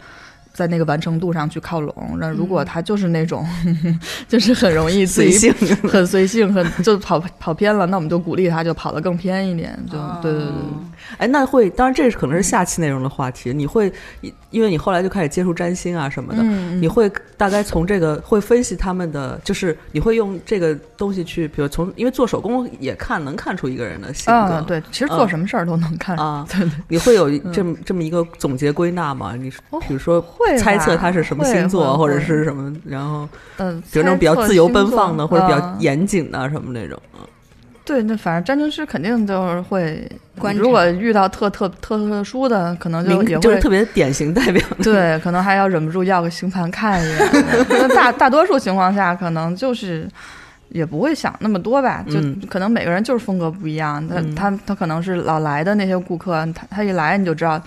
[0.55, 3.45] 在那个完成度上去靠拢，那如果他就是那种，
[4.25, 5.53] 就是很容易随性。
[5.83, 10.51] 很随性，很就跑跑偏了，那我们就鼓励他，就跑得更偏一点，就、哦对对对。
[11.17, 13.53] 哎，那会，当然这可能是下期内容的话题。
[13.53, 13.91] 你会，
[14.55, 24.55] 因为你后来就开始接触占星啊什么的，嗯你会大概从这个会分析他们的，就是你会用这个东西去，比如从，因为做手工也看能看出一个人的性格。
[24.55, 26.15] 嗯，对，其实做什么事儿都能看。
[26.15, 29.35] 啊， 对对，你会有这么这么一个总结归纳吗？
[29.35, 36.97] 你哦比如说会猜测他是什么星座，会或者是什么，然后嗯，比如那种比较自由奔放的，或者比较嗯严谨的什么那种。
[37.85, 40.09] 嗯对，那反正占星师肯定就是会
[40.55, 44.61] 如果遇到特特特特殊的，可能就也会就是特别典型代表。
[44.81, 47.17] 对， 可能还要忍不住要个星盘看一眼。
[47.69, 50.07] 那大大多数情况下，可能就是
[50.69, 54.05] 也不会想那么多吧，就嗯可能每个人就是风格不一样。
[54.07, 57.61] 他、嗯他他可能是老来的那些顾客，他他一来你就知道，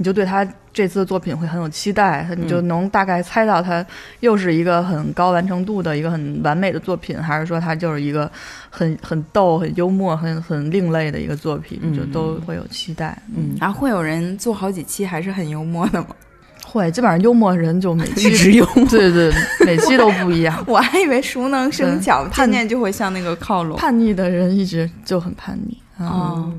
[0.00, 3.84] 你就对他这次的作品会很有期待，你就嗯能大概猜到他
[4.20, 8.30] 又是一个很高完成度的一个很完美的作品，还是说他就是一个
[8.70, 13.14] 很很逗、很幽默、很很另类的一个作品，就嗯都会有期待。
[13.36, 16.08] 嗯，然后会有人做好几期还是很幽默的吗？
[16.64, 18.66] 会基本上幽默人就每 期一直用。
[18.86, 19.30] 对对，
[19.66, 20.62] 每期都不一样。
[20.66, 23.76] 我还以为熟能生巧，对渐渐就会像那个靠拢。
[23.76, 26.06] 叛逆的人一直就很叛逆啊。
[26.06, 26.52] 哦，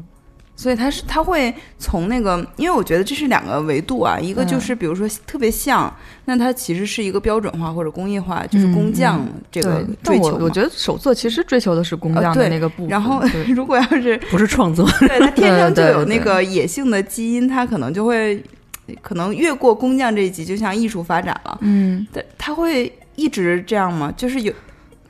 [0.61, 5.91] 所以他是他会从那个，因为我觉得这是两个维度啊，一个就是比如说特别像，
[6.25, 10.33] 那它其实是一个标准化或者工业化，就是工匠这个追求但。
[10.33, 12.89] 我我觉得手作其实追求的是工匠的那个部分。
[12.89, 13.23] 然后
[13.55, 18.39] 如果要是不是创作，对他天生就有那个野性的基因，他可能就会
[19.01, 21.57] 可能越过工匠这一级，就像艺术发展了。
[21.61, 24.13] 嗯，但他会一直这样吗？
[24.15, 24.53] 就是有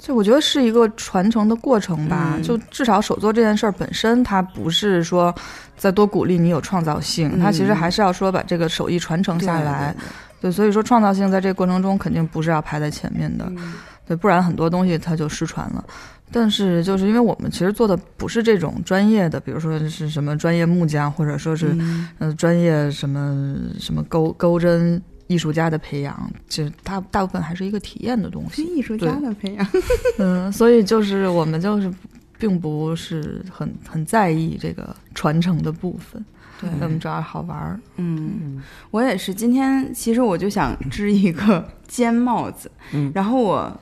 [0.02, 2.34] 就我觉得是一个传承的过程吧。
[2.36, 5.34] 嗯就至少手作这件事儿本身，它不是说
[5.78, 9.96] 再多鼓励你有创造性，它其实嗯还是要说把这个手艺传承下来。
[10.42, 13.46] 对对，所以说创造性在这个过程中肯定不是要排在前面的。
[13.46, 13.74] 对对嗯
[14.08, 15.86] 对，不然很多东西它就失传了。
[16.34, 25.00] 但是就是因为我们其实做的不是这种专业的，比如说是什么专业木匠，或者说是嗯呃专业什么什么钩钩针
[25.32, 28.64] 艺术家的培养，其实大大部分还是一个体验的东西。
[28.64, 29.66] 艺术家的培养，
[30.20, 31.90] 嗯，所以就是我们就是
[32.38, 36.24] 并不是很很在意这个传承的部分，
[36.60, 37.80] 对我们主要好玩儿。
[37.96, 39.34] 嗯，我也是。
[39.34, 43.80] 今天其实我就想织一个尖帽子，嗯然后我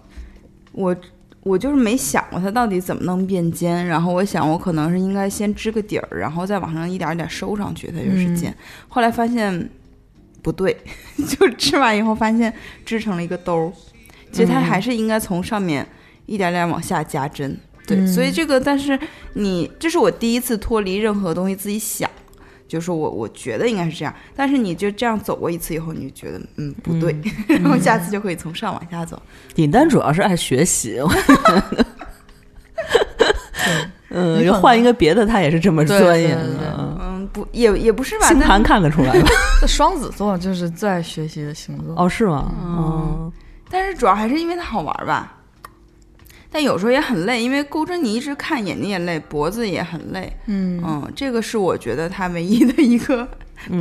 [0.73, 0.95] 我
[1.41, 8.53] 我就是没想过它到底怎么能变尖，然后我想我可能是应该先织个底儿，然后再往上一点儿一点儿收上去，它就是尖。
[8.87, 9.69] 后来发现
[10.41, 10.75] 不对，
[11.27, 12.53] 就织完以后发现
[12.85, 13.71] 织成了一个兜儿，
[14.31, 15.87] 其实它还是应该从上面
[16.25, 17.57] 一点点往下加针。
[17.85, 18.99] 对，嗯所以这个，但是
[19.33, 22.09] 你这是我第一次脱离任何东西自己想。
[22.67, 27.15] 就是我我觉得应该是这样，但是你就这样走过一次以后，你就觉得嗯不对，
[27.47, 29.19] 然后下次就可以从上往下走。
[29.55, 30.99] 尹丹主要是爱学习，
[34.09, 36.98] 嗯，就换一个别的，他也是这么钻研的。
[37.31, 38.27] 不也也不是吧？
[38.29, 39.13] 但星盘看得出来
[39.67, 41.95] 双子座就是最爱学习的星座。
[41.97, 42.51] 哦，是吗？
[42.63, 43.33] 嗯哦，
[43.69, 45.35] 但是主要还是因为它好玩吧。
[46.51, 50.35] 但有时候也很累，因为钩针你一直看，眼睛也累，脖子也很累。
[50.47, 53.27] 嗯嗯，这个是我觉得它唯一的一个嗯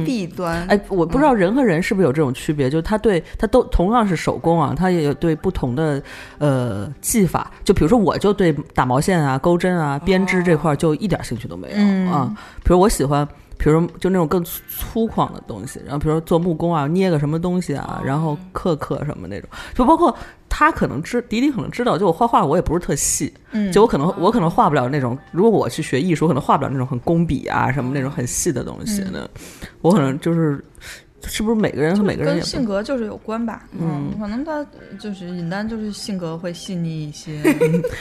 [0.04, 0.66] 弊端。
[0.66, 6.02] 哎，我不知道人和人是不是有这种区别，就是他对他都同样是手工啊，他也有对不同的
[6.38, 7.50] 呃技法。
[7.64, 12.36] 就比如说，我就对打毛线啊、钩针啊、编织这块儿就一点兴趣都没有、嗯啊。
[12.62, 20.14] 比如我喜欢，比如就那种更粗粗犷的东西，然后比如说做木工啊，捏个什么东西啊，然后刻刻什么那种，就包括
[20.48, 29.28] 他可能知迪迪可能知道，就我画画我也不是特细，嗯就我可能我可能画不了那种，如果我去学艺术，我可能画不了那种很工笔啊什么那种很细的东西的，
[29.82, 30.64] 我可能就是
[31.26, 33.64] 是不是每个人和每个人跟性格就是有关吧。
[33.78, 34.64] 嗯可能他
[34.98, 37.42] 就是尹丹就是性格会细腻一些。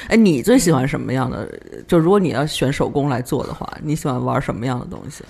[0.07, 1.47] 哎，你最喜欢什么样的？
[1.87, 5.23] 就如果你要选手工来做的话，你喜欢玩什么样的东西？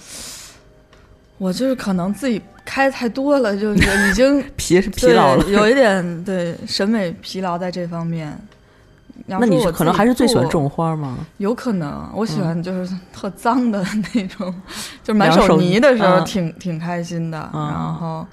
[1.37, 8.37] 我就是可能自己开太多了，就是已经 疲是疲劳了，有一点对审美疲劳在这方面。
[9.25, 11.17] 要那你可能还是最喜欢种花吗？
[11.37, 14.53] 有可能，我喜欢就是特脏的那种，
[15.03, 17.49] 就是满手手泥的时候嗯挺、挺开心的。
[17.53, 18.25] 嗯然后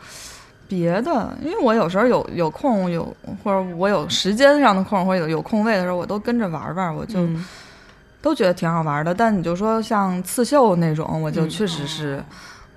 [0.68, 3.04] 别的，因为我有时候有有空有
[3.42, 7.44] 或者我有时间上的空或者有有空位的时候，我都跟着玩玩，我就嗯
[8.22, 9.12] 都觉得挺好玩的。
[9.12, 12.22] 但你就说像刺绣那种，我就嗯确实是，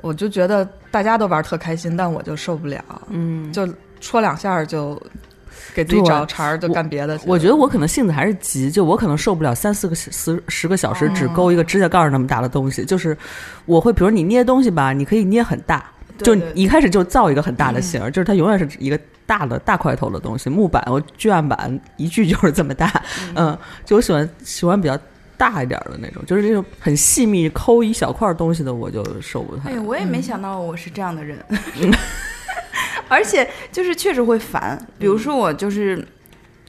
[0.02, 3.68] 我就觉得大家都玩特开心，但我就受不了，嗯，就
[4.00, 5.02] 戳两下儿就
[5.74, 7.20] 给自己找茬儿，就干别的。
[7.26, 12.86] 我觉得我可能性子还是急，就我可能受不了三四个小十十个小时只勾一个指甲盖儿那么大的东西。
[12.86, 13.18] 就是
[13.66, 15.84] 我会，比如你捏东西吧，你可以捏很大，
[16.20, 20.50] 就一开始就造一个很大的形儿，就是它永远是一个大的大块头的东西。
[20.50, 23.04] 木板，我锯案板一锯就是这么大，
[23.36, 24.98] 嗯，就我喜欢喜欢比较
[25.38, 29.74] 大一点儿的那种，就是这种很细密抠一小块东西的，我就受不太哎。
[29.74, 31.38] 呀，我也没想到我是这样的人，
[33.08, 34.78] 而且就是确实会烦。
[34.98, 36.06] 比如说我就是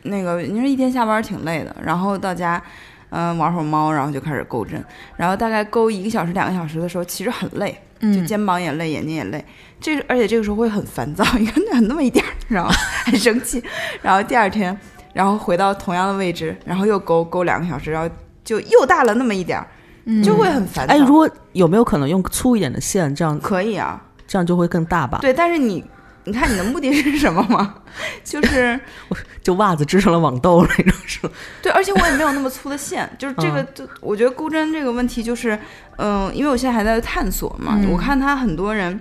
[0.02, 2.62] 那个，你说一天下班挺累的，然后到家，
[3.10, 4.84] 嗯、玩会儿猫，然后就开始勾针，
[5.16, 9.44] 然后大概勾一个小时、两个小时的时候，其实很累，就嗯肩膀也累，眼睛也累。
[9.80, 12.70] 这而且这个时候会很烦躁，你看那那么一点儿，然后
[13.06, 13.62] 很生气，
[14.02, 14.76] 然后第二天，
[15.12, 18.08] 然后回到同样的位置，然后又勾勾两个小时，然后
[18.48, 19.68] 就又大了那么一点儿，
[20.06, 20.94] 嗯就会很烦躁。
[20.94, 25.18] 哎，如果有没有可能用粗一点的线，这样可以啊，这样就会更大吧？
[25.20, 25.84] 对，但是你，
[26.24, 27.74] 你看你的目的是什么吗？
[28.24, 28.80] 就是
[29.44, 31.30] 就袜子织成了网兜那种是吧？
[31.60, 35.58] 对，而且我也没有那么粗的线， 就是这个，嗯就我觉得钩针这个问题就是，
[35.98, 38.98] 嗯、因为我现在还在探索嘛，嗯我看他很多人。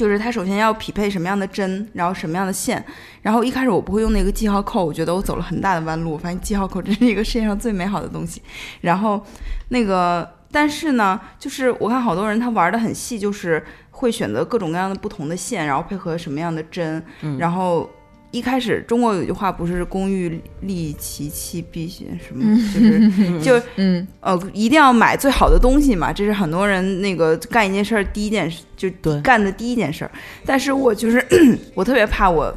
[0.00, 2.82] 就是它首先要匹配什么样的针，然后什么样的线，
[3.20, 8.40] 然后一开始我不会用那个记号扣，我觉得我走了很大的弯路，我发现记号扣真是一个世界上最美好的东西。
[8.80, 9.22] 然后
[9.68, 17.88] 那个，但是呢，就是我看好多人他玩的很细，就是会选择各种各样的不同的线，然后配合什么样的针，嗯然后
[18.30, 24.06] 一开始中国有句话不是“工欲利其器，必先什么”，就是 就嗯。
[24.20, 29.20] 呃一定要买最好的东西嘛，这是很多人那个干一件事儿第一件事就对。
[29.22, 30.10] 干的第一件事儿。
[30.46, 31.24] 但是我就是
[31.74, 32.54] 我特别怕我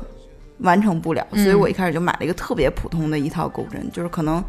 [0.60, 4.44] 完成不了，所以嗯我一开始就买了一个特别普通的一套钩针，就是可能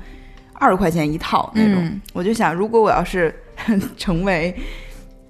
[0.53, 1.77] 二十块钱一套那种。
[1.77, 2.01] 嗯。
[2.13, 3.35] 我就想，如果我要是
[3.97, 4.55] 成为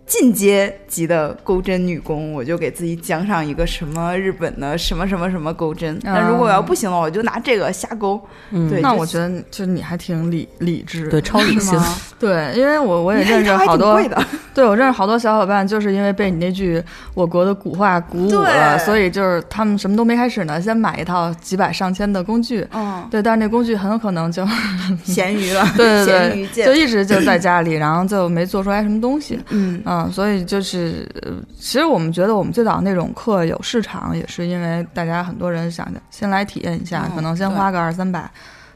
[0.07, 5.99] 进阶级的钩针女工，我就给自己奖赏一个什么日本的什么什么什么钩针。
[6.03, 8.21] 那如果要不行了，我就拿这个瞎钩。
[8.51, 8.69] 嗯。
[8.69, 11.81] 对，那我觉得就你还挺理理智，对，超理性。
[12.21, 14.01] 对，因为我我也认识好多
[14.55, 16.83] 对我认识好多小伙伴，就是因为被你那句
[17.15, 24.47] 我国的古话鼓舞了，所以就是他们什么都没开始呢，先买一套几百上千的工具，嗯，对，但是那工具很有可能就
[25.03, 29.41] 咸鱼了，对对咸鱼对，就一直就在家里，然后就没做出来什么东西。
[29.49, 29.83] 嗯。
[29.87, 38.31] 嗯，所以就是，呃其实我们觉得我们最早那种课有市场，也是因为大家很多人想着先来体验一下，嗯可能先花个二三百，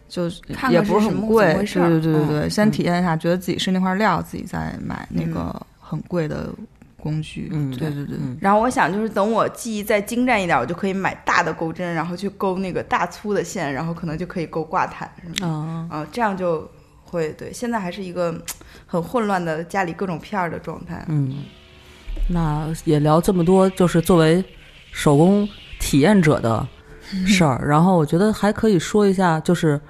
[0.08, 0.28] 就
[0.70, 6.48] 也不是很贵，对对对对对，嗯先体验一下，觉得自己是那块料，自己再买那个很贵的
[7.00, 7.48] 工具。
[7.52, 15.46] 嗯对对对，嗯然后我想，就是等我技艺再精湛一点，我就可以买大的钩针，然后去钩那个大粗的线，然后可能就可以钩挂毯什么的。
[15.46, 16.68] 啊，啊、这样就
[17.10, 17.52] 会对。
[17.52, 18.34] 现在还是一个
[18.86, 21.04] 很混乱的家里各种片儿的状态。
[21.08, 21.44] 嗯，
[22.28, 24.44] 那也聊这么多，就是作为
[24.92, 25.48] 手工
[25.80, 26.66] 体验者的
[27.26, 27.62] 事儿。
[27.66, 29.80] 然后我觉得还可以说一下，就是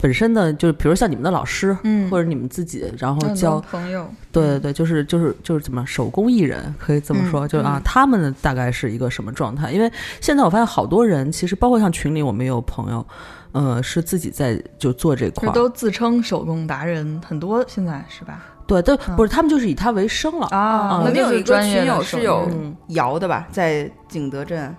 [0.00, 9.70] 本身的，就是比如像你们的老师，嗯或者你们自己，然后很多教，朋友，对对对，就是就是就是怎么手工艺人，可以这么说，嗯就是啊嗯，他们大概是一个什么状态？
[9.70, 9.90] 因为
[10.20, 13.06] 现在我发现好多人，其实包括像群里我们也有朋友，
[13.52, 18.42] 呃，是自己在就做这块儿，都自称手工达人，很多现在是吧？
[18.66, 20.46] 对，都嗯不是他们就是以他为生了。
[20.52, 24.74] 啊我们有一个群友是有嗯摇的吧，在景德镇。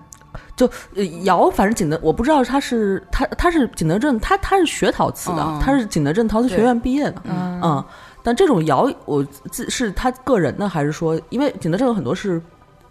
[0.56, 7.60] 就呃窑，反正景德，我不知道他是他他是景德镇，他他是学陶瓷的，他是景德镇陶瓷学院毕业的，嗯。
[7.62, 7.84] 嗯，
[8.22, 12.40] 但这种窑我自是他个人的，还是说，因为景德镇有很多是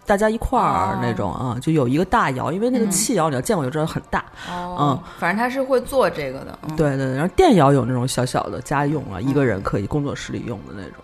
[0.04, 0.98] 大家一块儿哦。
[1.00, 2.90] 那种啊、就有一个大窑，因为那个嗯。
[2.90, 6.58] 器窑你要见过就知道很大，嗯，反正他是会做这个的。
[6.68, 11.02] 嗯、对对，然后电窑有那种小小的家用啊，一个人可以工作室里用的那种。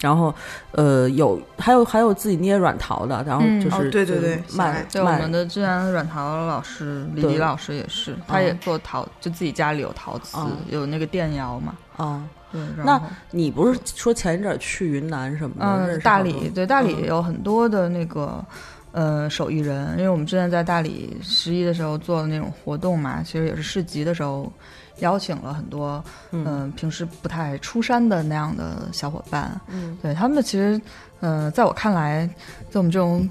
[0.00, 0.34] 然后，
[0.72, 11.74] 呃，有还有还有自己捏软陶的，然后嗯就是、哦对对对就是卖对我们的志愿软陶老师李对李老师也是，他也做陶，就自己家里有陶瓷，嗯有那个电窑嘛。
[11.96, 12.24] 啊。
[12.52, 15.96] 对，那你不是说前一阵儿去云南什么的？
[15.96, 18.44] 嗯，大理对大理嗯有很多的那个。
[18.92, 24.52] 呃，手艺人，因为我们之前在大理十一的时候做的那种活动嘛，其实也是市集的时候，
[25.00, 30.80] 邀请了很多嗯、嗯平时不太出山的那样的小伙伴，嗯对他们其实，
[31.20, 32.26] 呃，在我看来，
[32.70, 33.28] 在我们这种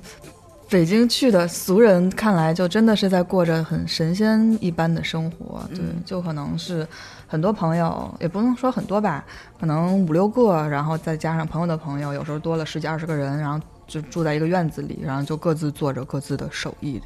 [0.70, 5.64] 北京去的俗人看来，就真的是在过着很神仙一般的生活。
[5.70, 6.88] 对，嗯就可能是
[7.28, 9.24] 很多朋友，也不能说很多吧，
[9.60, 17.02] 可能五六个，然后再加上朋友的朋友，有时候多了十几二十个人，然后就住在一个院子里，然后就各自做着各自的手艺。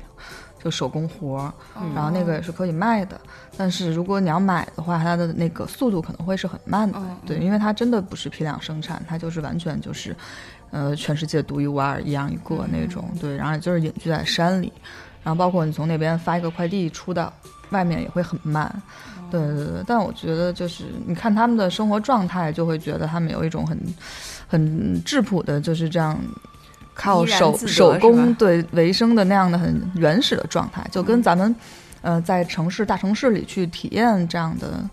[0.63, 1.53] 就手工活儿，
[1.93, 3.19] 然后那个也是可以卖的，
[3.57, 10.15] 但是如果你要买的话，它的那个速度可能会是很慢的，嗯对，因为它真的不是批量生产，它就是完全就是，
[10.71, 14.71] 呃，全世界独一无二、一样一个那种，对，然后就是隐居在山里，
[15.21, 17.33] 然后包括你从那边发一个快递出到
[17.71, 18.73] 外面也会很慢，
[19.29, 23.77] 对对对，但我觉得就是你看他们的生活状态，就会觉得他们有一种很
[24.47, 26.17] 很质朴的，就是这样。
[26.93, 31.55] 靠手手工对为生的那样的很原始的状态，就跟嗯咱们，
[32.01, 34.87] 呃，在城市大城市里去体验这样的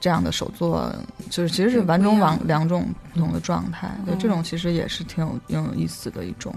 [0.00, 0.94] 这样的手作，
[1.28, 3.90] 就是其实是嗯完中不一样两两种不同的状态。
[4.06, 6.54] 对，这嗯种其实也是挺有挺有意思的一种。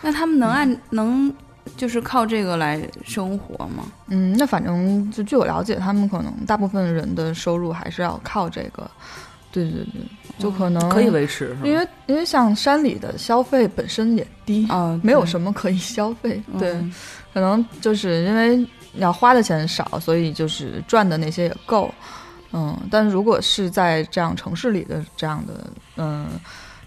[0.00, 1.34] 那他们能按能
[1.76, 3.84] 就是靠这个来生活吗？
[4.06, 8.88] 嗯，那反正就据我了解，他们可能大部分人的收入还是要靠这个。
[9.50, 10.02] 对对对，
[10.38, 16.42] 就可能可以维持，因为因为像山里的消费本身也低，啊，没有什么可以消费。
[16.58, 16.94] 对，嗯
[17.32, 21.92] 可能就是因为要花的钱少，所以就是赚的那些也够。
[22.52, 26.26] 嗯，但是如果是在这样城市里的这样的嗯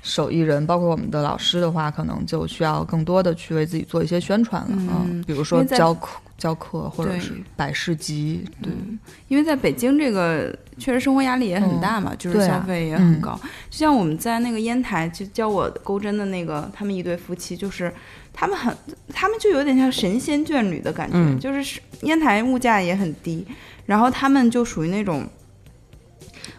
[0.02, 4.70] 手艺人，包括我们的老师的话，可能就需要更多的去为自己做一些宣传了。
[4.72, 8.44] 嗯比如说教课、教课，或者是摆市集。
[8.62, 8.98] 对，嗯，
[9.28, 13.40] 因为在北京这个确实生活压力也很大嘛，就是消费也很高。
[13.70, 17.94] 就像我们在那个烟台就教我钩针的那个，他们一对夫妻，就是
[18.34, 18.76] 他们很，
[19.14, 23.46] 他们就有点像神仙眷侣的感觉，嗯就是是烟台物价也很低，
[23.86, 25.28] 然后他们就属于那种，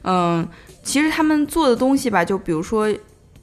[0.05, 0.49] 嗯，
[0.85, 2.89] 其实他们做的东西吧，就比如说。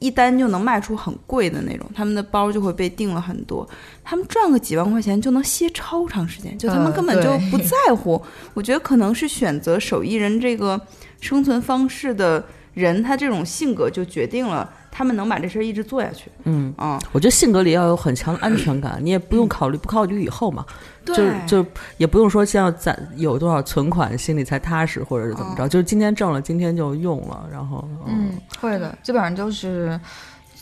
[0.00, 3.68] 一单就能卖出很贵的那种，他们的包就会被订了很多，
[4.02, 8.20] 他们赚个几万块钱就能歇超长时间，就他们呃根本就不在乎。
[8.54, 10.80] 我觉得可能是选择手艺人这个
[11.20, 12.44] 生存方式的
[12.74, 16.30] 人，他这种性格就决定了他们能把这事儿一直做下去。
[16.44, 20.64] 嗯，啊、我觉得性格里要有很强的安全感， 你也不用考虑不考虑以后嘛，
[21.04, 21.14] 对，
[21.46, 29.98] 就就也不用说先要攒有多少存款，心里才踏实，或者是怎么着，就是今天挣了，今天就用了，然后嗯，会的，基本上就是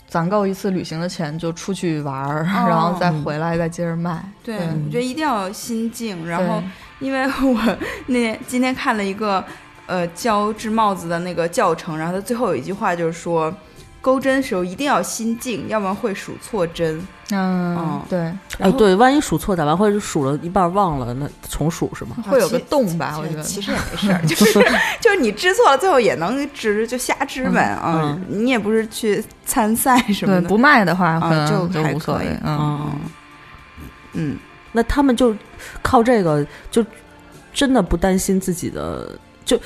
[0.07, 2.65] 攒够一次旅行的钱就出去玩儿，哦。
[2.67, 4.27] 然后再回来再接着卖。
[4.43, 4.67] 对，对。
[4.85, 6.27] 我觉得一定要心静。
[6.27, 6.63] 然后，
[6.99, 7.77] 因为我
[8.07, 9.43] 那天今天看了一个
[9.85, 13.53] 呃教织帽子的那个教程，然后他最后有一句话就是说，
[14.01, 17.05] 钩针的时候一定要心静，要不然会数错针。
[17.31, 18.19] 嗯哦，对，
[18.57, 19.77] 哎，对，万一数错咋办？
[19.77, 22.15] 或者数了一半忘了，那重数是吗？
[22.27, 23.17] 会有个洞吧？
[23.19, 24.53] 我觉得其实也没事儿， 就是
[24.99, 32.35] 就是你织错了，最后也能织，就瞎织呗啊、嗯你也不是去参赛什么，的，不卖的话就能就还无所谓可以。
[32.43, 32.99] 嗯，嗯，
[34.13, 34.37] 嗯，
[34.71, 35.35] 那他们就
[35.83, 36.83] 靠这个，就
[37.53, 39.11] 真的不担心自己的，
[39.45, 39.59] 就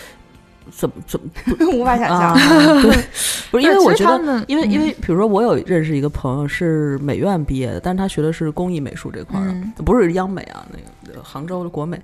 [0.72, 1.28] 怎么怎么
[1.74, 2.82] 无法想啊象。
[2.82, 2.92] 对，
[3.52, 9.54] 不是因为我觉得因为因为嗯比如说我有认识一个朋友是美院毕业的，但是他学的是工艺美术这块儿
[9.84, 10.78] 不是央美啊，那
[11.12, 12.02] 个呃杭州的国美。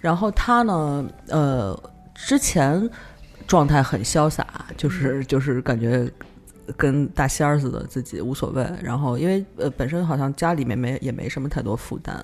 [0.00, 1.78] 然后他呢，呃，
[2.14, 2.88] 之前
[3.46, 4.46] 状态很潇洒，
[4.76, 6.06] 就是就是感觉
[6.76, 8.66] 跟大仙儿似的，自己无所谓。
[8.82, 12.14] 然后因为呃本身好像家里面没也没什么太多负担，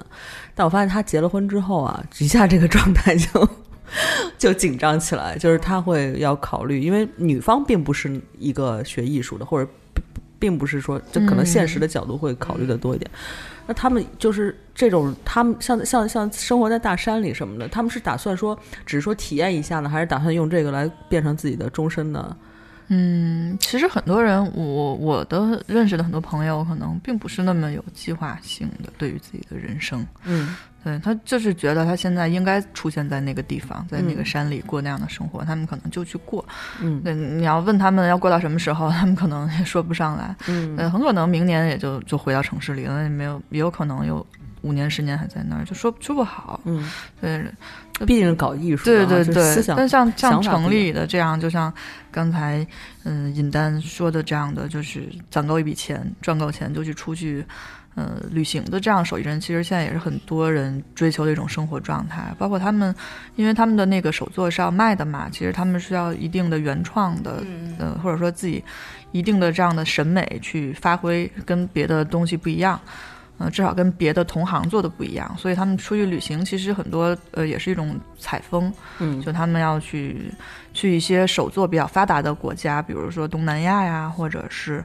[0.54, 3.48] 但我发现他结了婚之后啊，一下这个状态就
[4.38, 10.02] 就紧张起来，就是他会要考虑，因为女方并不是一个学艺术的，或者并
[10.38, 13.10] 并不是说，就可能现实的角度会考虑的多一点。
[13.66, 22.36] 那他们就是这种，他们像像像生活在大山里什么的，他们是打算说，只是说体验一下呢，还是打算用这个来变成自己的终身的？
[22.92, 30.04] 嗯，其实很多人，我我的认识的很多朋友，可能并不是那么有计划性的对于自己的人生。
[30.24, 36.42] 嗯对他就是觉得他现在应该出现在那个地方，在那个嗯山里过那样的生活，他们可能就去过。
[36.80, 40.34] 嗯对，你要问他们要过到什么时候，他们可能也说不上来。
[40.48, 44.26] 嗯呃，很可能明年也就就回到城市里了，也没有，也有可能有
[44.62, 46.58] 五年、十年还在那儿，就说说不好。
[46.64, 47.44] 嗯，对，
[48.06, 51.72] 毕竟是搞艺术的啊，对对对，思想但像像城里的这样，就像
[52.10, 52.66] 刚才
[53.04, 57.44] 嗯尹丹说的这样的，就是攒够一笔钱，赚够钱就去出去。
[57.96, 62.32] 呃，旅行的这样手艺人，其实现在也是很多人追求的一种生活状态。
[62.38, 62.94] 包括他们，
[63.34, 68.62] 因为他们的那个手作是要卖的嘛，其实他们是要一定的原创的，嗯呃，或者说自己
[69.10, 72.80] 一定的这样的审美去发挥，跟别的东西不一样。
[73.40, 80.30] 呃，至少跟别的同行做的不一样，所以他们出去旅行，其实很多呃也是一种采风，嗯就他们要去
[80.74, 84.84] 去一些手作比较发达的国家，比如说东南亚呀，或者是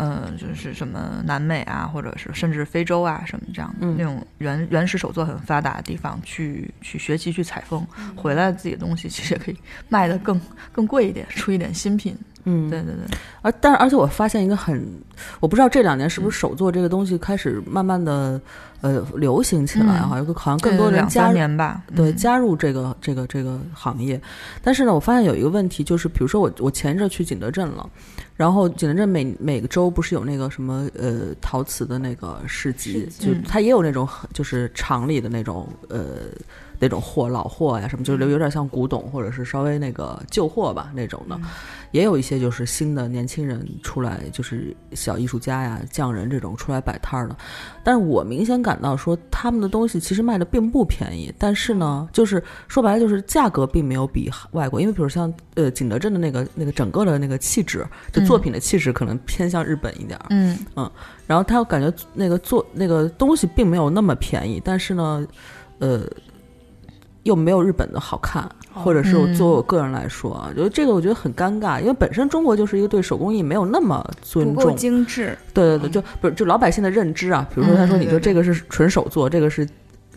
[0.00, 7.86] 呃就是什么南美啊，或者是甚至非洲啊什么这样的、嗯那种原原始手作很发达的地方去去学习去采风，
[8.16, 9.56] 回来自己的东西其实也可以
[9.88, 10.40] 卖的更
[10.72, 12.16] 更贵一点，出一点新品。
[12.44, 14.82] 嗯，对对对，而但是而且我发现一个很，
[15.40, 18.40] 我不知道这两年是不是手作这个东西开始慢慢的
[18.80, 24.18] 呃流行起来嗯哈，有个好像更多人两三加入年吧，对，嗯加入这个这个这个行业。
[24.62, 27.86] 但是呢，我发现有一个问题，就是比如说我我前一阵去景德镇了，
[28.36, 33.42] 然后景德镇每每个周不是有那个什么呃陶瓷的那个市集，就嗯。
[33.46, 36.16] 它也有那种很就是厂里的那种呃
[36.78, 41.38] 那种货老货呀什么，就是有点像古董或者是稍微那个旧货吧那种的。
[41.90, 47.36] 也有一些就是新的年轻人出来，就是小艺术家呀、匠人这种出来摆摊儿的。
[47.82, 60.26] 但是我明显感到说，他们的东西其实卖的并不便宜，但是呢，就是说白了就是价格并没有比外国，因为比如像呃景德镇的那个那个整个的那个气质，就作品的气质可能偏向日本一点儿。
[60.30, 60.58] 嗯
[61.26, 65.26] 然后他感觉那个做那个东西并没有那么便宜，但是呢，
[65.78, 66.04] 呃，
[67.24, 69.34] 又没有日本的好看，或者是我嗯。
[69.34, 79.68] 作为我个人来说啊，就是这个我觉得很尴尬，因为本身中国就是一个对手工艺没有那么尊重，精致，对对对，就不是就老百姓的认知啊，比如说他说嗯你说这个是纯手做，这个是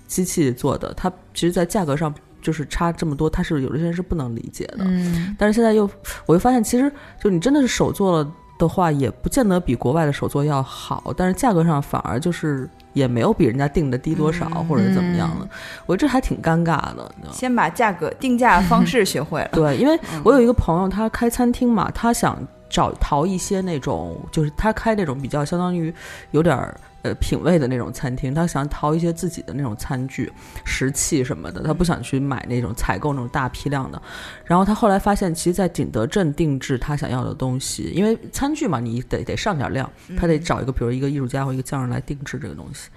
[0.08, 4.80] 机器做的，它其实在价格上就是差这么多，他是有的人是不能理解的。
[4.82, 5.36] 嗯。
[5.38, 5.90] 但是现在又，
[6.26, 6.92] 我又发现，其实
[7.22, 8.32] 就你真的是手做了
[8.64, 15.48] 的话，也不见得比国外的手作要好，但是价格上反而就是也没有比人家定的低多少，嗯或者是怎么样的。
[15.86, 17.12] 我觉得这还挺尴尬的。
[17.32, 19.50] 先把价格定价方式学会了。
[19.54, 22.38] 对，因为嗯我有一个朋友，他开餐厅嘛，他想
[22.74, 25.94] 找淘一些那种，就是他开那种比较相当于
[26.32, 30.34] 有点儿呃品味的那种餐厅，他想淘一些自己的那种餐具、
[30.66, 34.02] 食器什么的，他不想去买那种采购那种大批量的。
[34.44, 42.90] 然后他后来发现，其实，在景德镇定制他想要的东西，因为餐具嘛，你得得上点量，他得找一个比如一个艺术家或一个匠人来定制这个东西。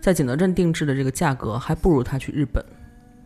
[0.00, 2.64] 在景德镇定制的这个价格，还不如他去日本。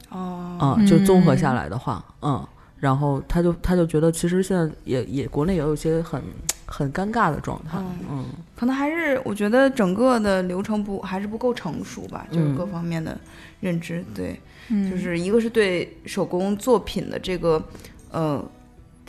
[0.08, 2.48] 哦，嗯，就综合下来的话，嗯，
[2.78, 6.22] 然后他就他就觉得，其实现在也也国内也有一些很
[6.66, 7.78] 很尴尬的状态，
[8.10, 8.26] 嗯
[8.56, 13.18] 可能还是我觉得整个的流程不还是不够成熟吧，就是嗯各方面的
[13.60, 15.18] 认知，对，嗯，就是。
[15.18, 17.62] 一个是对手工作品的这个
[18.10, 18.44] 呃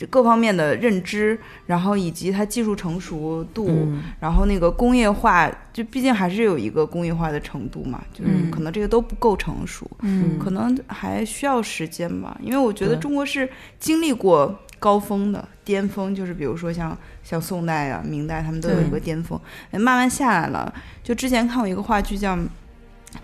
[0.00, 12.34] 这各方面的认知，然后以及它技术成熟度，嗯然后那个工业化，就毕竟还是有一个工业化的程度嘛，就是嗯可能这个都不够成熟，嗯可能还需要时间吧。
[12.42, 13.46] 因为我觉得中国是
[13.78, 19.38] 经历过高峰的巅峰，就是比如说像像宋代啊、明代，他们都有一个巅峰，
[19.70, 20.72] 哎慢慢下来了。
[21.04, 22.34] 就之前看过一个话剧叫《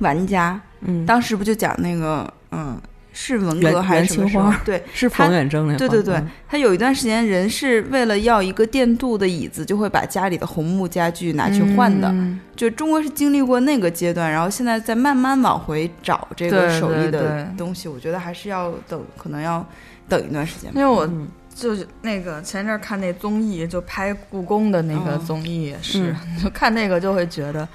[0.01, 2.79] 玩家》，嗯，当时不就讲那个嗯。
[3.19, 4.53] 是文革还是什么时候？
[4.63, 12.09] 对是他冯远征那对对对他有一段时间，人是为了要一个电镀的椅子，就会把家里的红木家具拿去换的。
[12.09, 17.89] 嗯就中国是经历过那个阶段，然后现在在慢慢往回找这个手艺的东西。
[17.89, 19.67] 我觉得还是要等，可能要
[20.09, 20.71] 等一段时间。
[20.75, 27.67] 因为我嗯就是那个前阵儿看那综艺，就拍故宫的那个嗯综艺也是，嗯 就看那个就会觉得，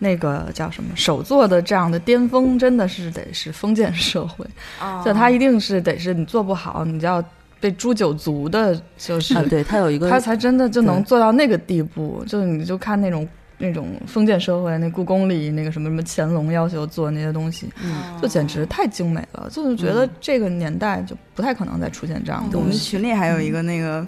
[0.00, 4.44] 那个叫什么手做的这样的巅峰，真的是得是封建社会，
[4.80, 7.22] 啊就它一定是得是你做不好，你就要
[7.60, 12.24] 被诛九族的，就是啊，对他有一个他才真的就能做到那个地步。
[12.26, 13.28] 就是你就看那种
[13.58, 19.46] 那种封建社会，那故宫里那个什么什么乾隆要求做那些东西，嗯就简直太精美了。
[19.50, 22.72] 就是觉得这个年代就不太可能再出现这样的我们。
[22.72, 24.06] 群里还有一个那个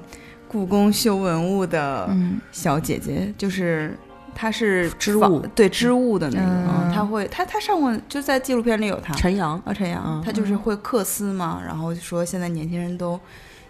[0.49, 3.95] 故宫修文物的嗯，小姐姐，就是
[4.35, 5.41] 她是织物。
[5.55, 6.67] 对织物的那个，嗯。
[6.69, 9.15] 嗯她会他他上过就在纪录片里有他。
[9.15, 13.19] 陈阳，啊，陈阳嗯，她就是会刻丝嘛，然后就说现在年轻人都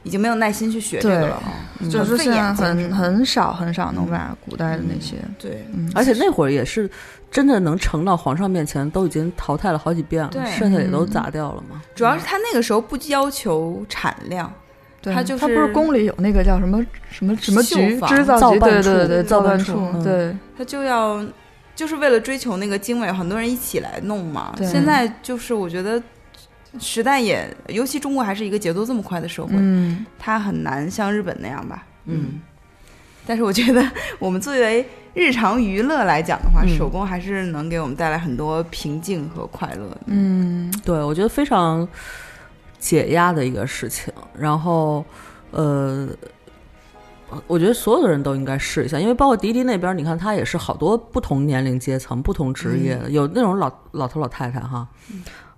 [0.02, 1.52] 已经没有耐心去学这个了啊，
[1.88, 6.90] 就是现在费眼睛是很很少很少能把古代的那些，对，嗯，而且那会儿也是
[7.30, 11.06] 真的能呈到皇上面前，都已经淘汰了好几遍了，对剩下也都嗯。
[11.06, 11.80] 砸掉了嘛。
[11.94, 14.52] 主要是他那个时候不要求产量，
[15.02, 21.22] 对它就它不是是宫里有那个叫什么什么什么绣局坊织造局，造办处对对对，造办处嗯对，他就要
[21.74, 24.54] 就是为了追求那个精美，很多人一起来弄嘛。
[24.58, 26.00] 现在就是我觉得
[26.78, 31.84] 时代也，尤其中国还是一个节奏这么快的社会，嗯，它很难像日本那样吧。
[32.06, 32.40] 嗯，
[33.26, 33.84] 但是我觉得
[34.18, 39.96] 我们作为日常娱乐来讲的话，嗯手工还是能给我们带来很多平静和快乐。
[40.06, 41.86] 嗯，对，我觉得非常
[42.82, 44.12] 解压的一个事情。
[44.36, 45.04] 然后，
[45.52, 46.08] 呃，
[47.46, 54.88] 我觉得所有的人都应该试一下，因为包括迪迪那边，你看他也是好多不同年龄阶层、不同职业的，有那种老老头老太太哈，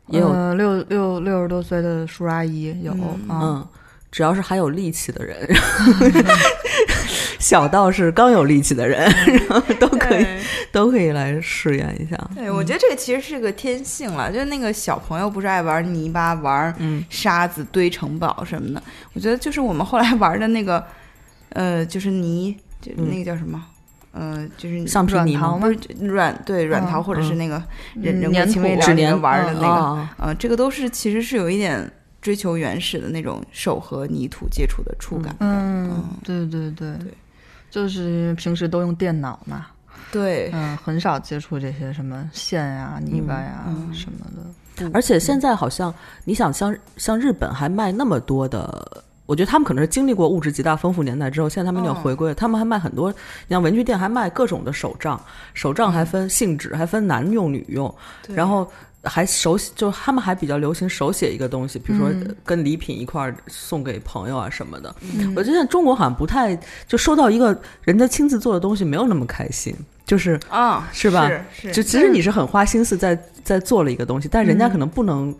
[0.09, 2.93] 也有呃六六六十多岁的叔叔阿姨有
[3.31, 3.67] 嗯，
[4.15, 5.37] 只要是还有力气的人，
[7.41, 10.25] 小到是刚有力气的人，然后都可以，
[10.71, 12.17] 都可以来试验一下。
[12.33, 18.81] 对我觉得这个其实是个天性了，就是那个小朋友不是爱玩泥巴、玩嗯沙子堆城堡什么的。
[19.15, 20.85] 我觉得就是我们后来玩的那个，
[21.49, 23.61] 呃，就是泥，就嗯那个叫什么？
[24.13, 25.59] 呃，就是橡皮泥吗？
[25.61, 27.61] 不是软对软桃，嗯或者是那个
[28.01, 31.91] 人人嗯粘土纸粘嗯玩的那个，啊，呃，这个都是其实是有一点
[32.25, 35.37] 追求原始的那种手和泥土接触的触感。
[35.41, 37.13] 嗯，对对对对，
[37.71, 39.67] 就是平时都用电脑嘛，
[40.11, 44.91] 对，嗯，很少接触这些什么线呀、泥巴呀嗯什么的。
[44.95, 45.93] 而且现在好像
[46.25, 49.05] 你想像像日本还卖那么多的。
[49.27, 52.35] 我觉得他们可能是经历过物质极大丰富年代之后，现在他们已经嗯回归了。
[52.35, 53.17] 他们还卖很多，你
[53.49, 55.19] 像文具店还卖各种的手账，
[55.55, 57.95] 手账还分性质，还分男用女用，
[58.29, 58.71] 然后
[59.05, 64.95] 还手写，就他们还比较流行手写一个东西，比如说嗯跟礼品一块儿送给朋友啊什么的。
[65.03, 69.75] 嗯我觉得中国好像不太就收到一个人家亲自做的东西，没有那么开心，
[70.05, 75.35] 就是啊，是吧是就其实你是很花心思在在做了一个东西，但人家可能不能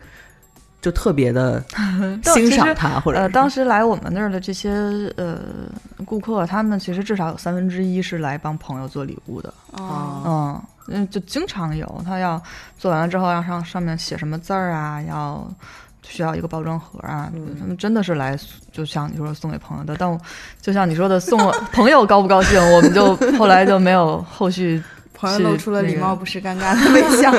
[0.83, 1.65] 就特别的
[2.35, 4.71] 欣赏它，或者呃，当时来我们那儿的这些
[5.17, 5.41] 呃
[6.05, 9.53] 顾客，他们其实至少有三分之一是来帮朋友做礼物的。
[9.73, 12.41] 哦，嗯嗯，就经常有，他要
[12.79, 15.47] 做完了之后要上上面写什么字儿啊，要
[16.03, 18.39] 需要一个包装盒啊，嗯他们真的是来
[18.73, 20.21] 就像你说送给朋友的，但我
[20.61, 24.83] 就像你说的送我 朋友高不高兴，我们就后来就没有后续。
[25.17, 27.33] 朋友露出了礼貌不失尴尬的微笑。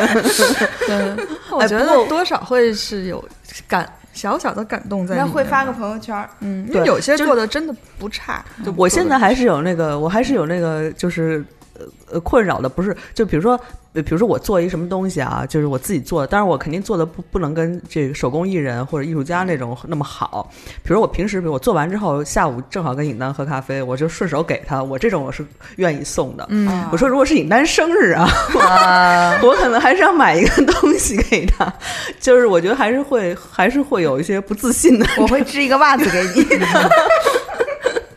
[0.89, 1.15] 嗯，
[1.51, 3.23] 我觉得多少会是有
[3.67, 5.27] 感小小的感动在里面。
[5.27, 8.43] 那会发个朋友圈儿，嗯，因对为有些做的真的不差。
[8.63, 11.45] 就我现在还是有那个，我还是有那个，就是
[11.79, 13.59] 呃呃困扰的，不是就比如说，
[13.93, 20.49] 呃比如说我做一什么东西啊，就是我自己做的，当然我肯定做的不不能跟这个手工艺人或者艺术家那种那么好。
[20.83, 25.45] 比如我平时，比如我做完之后，下午正好跟尹丹喝咖啡，我就顺手给他，我这种我是
[25.77, 26.45] 愿意送的。
[26.49, 28.27] 嗯啊我说如果是尹丹生日啊，
[28.59, 31.73] 啊，我可能还是要买一个东西给他，
[32.19, 35.05] 就是我觉得还是会还是会有一些不自信的。
[35.17, 36.45] 我会织一个袜子给你。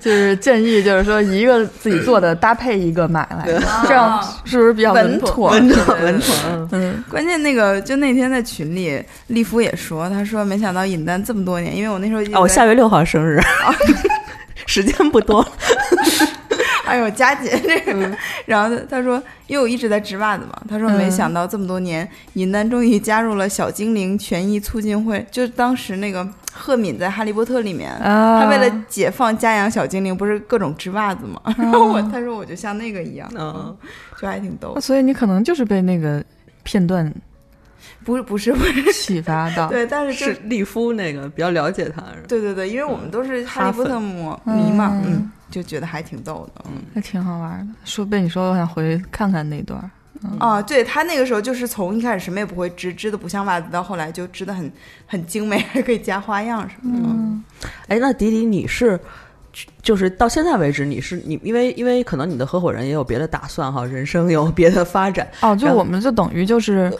[0.00, 3.44] 就是建议，就是说一个自己做的搭配一个买来，
[3.86, 5.50] 这样是不是比较稳妥？
[5.50, 6.68] 稳妥，稳妥。
[6.72, 13.40] 嗯，关键那个就那天在群里，立夫也说，他说没想到尹丹这么多年，因为我那时候哦，我下月六号生日，
[14.66, 15.46] 时间不多。
[16.88, 18.16] 哎呦，佳姐这个，
[18.46, 33.76] 然后他他说，因为我一直在织袜子嘛，他说没想到这么多年，尹丹终于加入了小精灵权益促进会，就是当时那个赫敏在《哈利波特》里面，啊他为了解放家养小精灵，不是各种织袜子嘛，然 后我他说我就像那个一样，嗯，
[34.20, 36.24] 就还挺逗，所以你可能就是被那个
[36.62, 37.12] 片段
[38.04, 46.82] 不是不是不是， 启发到，对，但是就是利夫那个比较了解他，对对对，因为我们都是哈哈利波特粉迷迷嘛，嗯嗯，就觉得还挺逗的，嗯。
[46.94, 47.74] 还挺好玩的。
[47.84, 49.90] 说被你说，我想回去看看那段儿。
[50.40, 54.72] 啊，对他那个时候就是从一开始什么也不会织，织的不像袜子，到后来就织的很
[55.06, 57.08] 很精美，还可以加花样什么的。
[57.08, 57.44] 嗯，
[57.86, 58.98] 哎，那迪迪，你是
[59.82, 65.26] 就是到现在为止，你是你，因为因为可能你的合伙人也有别的打算哈，人生有别的发展。
[65.40, 66.92] 哦，就我们就等于就是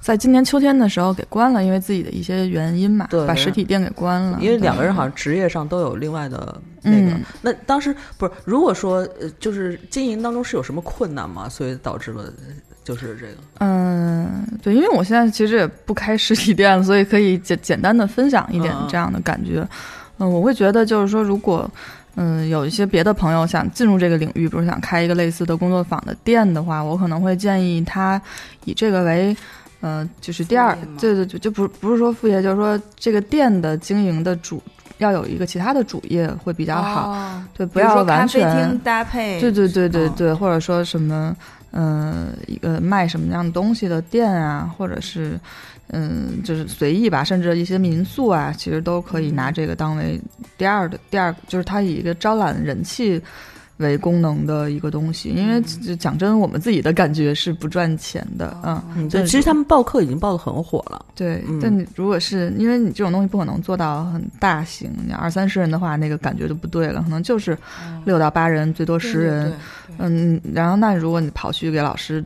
[0.00, 4.38] 在今年秋天的时候给关了，因为自己的一些原因嘛，对把实体店给关了。
[4.40, 7.10] 因为两个人好像职业上都有另外的那个。
[7.10, 11.48] 嗯那当时不是，如果说呃，就是经营当中是有什么困难吗？
[11.48, 12.32] 所以导致了
[12.84, 13.34] 就是这个。
[13.58, 19.66] 嗯，对，因为我现在其实也不开实体店了，所以可以简简单的分享一点这样的感觉。
[20.18, 21.68] 嗯，我会觉得就是说，如果
[22.16, 28.20] 嗯有一些别的朋友想进入这个领域，比如想开一个类似的工作坊的店的话，我可能会建议他
[28.64, 29.36] 以这个为。
[29.82, 34.60] 呃，就是第二对，对对，就就不不是说副业，就是说这个店的经营的主
[34.98, 37.14] 要有一个其他的主业会比较好，
[37.54, 41.36] 对，不要说完全搭配，对对对对对，或者说什么，
[41.72, 45.38] 嗯、一个卖什么样东西的店啊，或者是，
[45.88, 50.20] 嗯，就是随意吧，甚至一些民宿啊，其实都可以拿这个当为
[50.58, 53.20] 第二的第二，就是它以一个招揽人气
[53.76, 55.28] 为功能的一个东西。
[55.28, 61.04] 因为就讲真，我们自己的感觉是不赚钱的，嗯，嗯，对，对其实他们报课已经报的很火了。
[61.14, 61.60] 对嗯。
[61.62, 67.56] 但你如果是因为你这种东西不可能做到很大型，你二三十人的话，那个感觉就不对了，可能就是
[68.04, 69.52] 六到八人，最多十人。
[69.98, 72.22] 嗯，然后那如果你跑去给老师、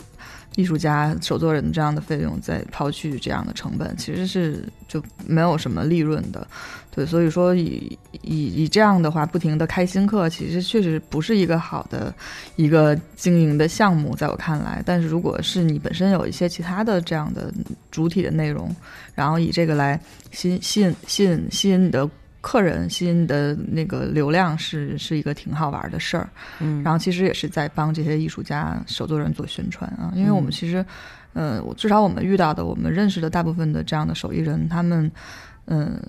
[0.57, 6.47] 艺术家、手作人这样的费用，再刨去这样的成本，其实是就没有什么利润的。
[6.93, 12.13] 对，所以说以以以这样的话，不停的开新课，其实确实不是一个好的
[12.57, 14.83] 一个经营的项目，在我看来。
[14.85, 17.53] 但是如果是你本身有一些其他的这样的
[17.91, 18.75] 主体的内容，
[19.15, 20.01] 然后以这个来
[20.33, 22.11] 吸吸引吸引吸引你的。
[22.41, 26.29] 客人吸引你的那个流量是是一个挺好玩的事儿，
[26.61, 30.53] 嗯，然后其实也是在帮这些艺术家、手作人做宣传啊，因为我们嗯。
[30.53, 30.85] 其实，
[31.33, 35.11] 呃，我至少我们遇到的、我们认识的大部分的这样的手艺人，他们，
[35.67, 36.01] 嗯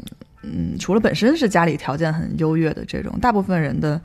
[0.42, 4.00] 嗯，除了本身是家里条件很优越的这种，大部分人的。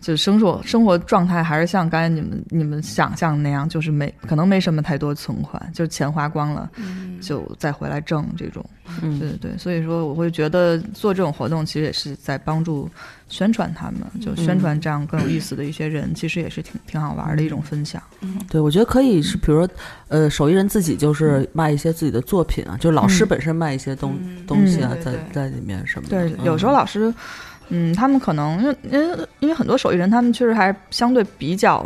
[0.00, 7.06] 就是生活生活状态还是像刚才你们你们想象那样，就是没可能没什么太多存款，就是钱花光了，嗯。
[7.20, 8.64] 就再回来挣这种。
[9.02, 9.18] 嗯。
[9.18, 12.88] 对对对，所以说我会觉得做这种活动其实也是在帮助
[13.28, 18.00] 宣传他们，就宣传这样更有意思的一些人，其实也是挺挺好玩的一种分享。
[18.48, 19.68] 对，我觉得可以是，比如说，
[20.06, 23.28] 呃，手艺人自己就是卖一些自己的作品啊，就老师嗯。
[23.28, 24.46] 本身卖一些东、嗯。
[24.46, 26.16] 东西啊，在在里面什么的。
[26.16, 26.44] 对，嗯。
[26.44, 27.12] 有时候老师，
[27.68, 28.60] 嗯，他们可能
[28.90, 31.84] 因为因为很多手艺人，他们确实还相对比较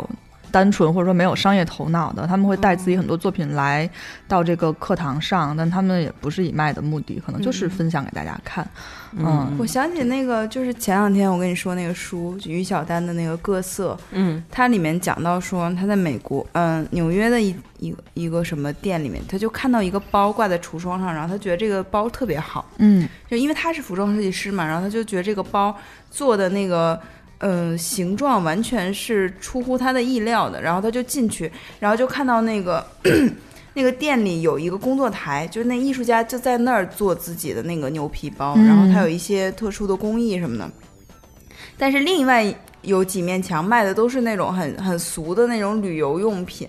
[0.53, 3.89] 单纯，或者说没有商业头脑的，他们会带自己很多作品来
[4.27, 8.63] 到这个课堂上，但他们也不是以卖的目的，可能就是嗯分享给大家看。
[9.13, 9.57] 嗯。
[9.57, 14.43] 我想起那个，就是前两天我跟你说那个书，于小丹的那个《各色》，嗯。
[14.51, 23.09] 它里面讲到说他在美国，嗯、纽约的一一个一个什么店里面，他就看到一个包挂在橱窗上，然后他觉得这个包特别好，嗯。
[23.27, 25.75] 就因为他是服装设计师嘛，然后他就觉得这个包
[26.11, 27.01] 做的那个。
[27.43, 32.85] 呃，形状完全是出乎他的意料的，然后他就进去，然后就看到那个
[33.75, 40.71] 那个店里有一个工作台，就是那艺术家就在那儿做自己的那个牛皮包，嗯然后他有一些特殊的工艺什么的。
[41.77, 42.45] 但是另外
[42.83, 46.65] 有几面墙卖的都是那种很很俗的那种旅游用品，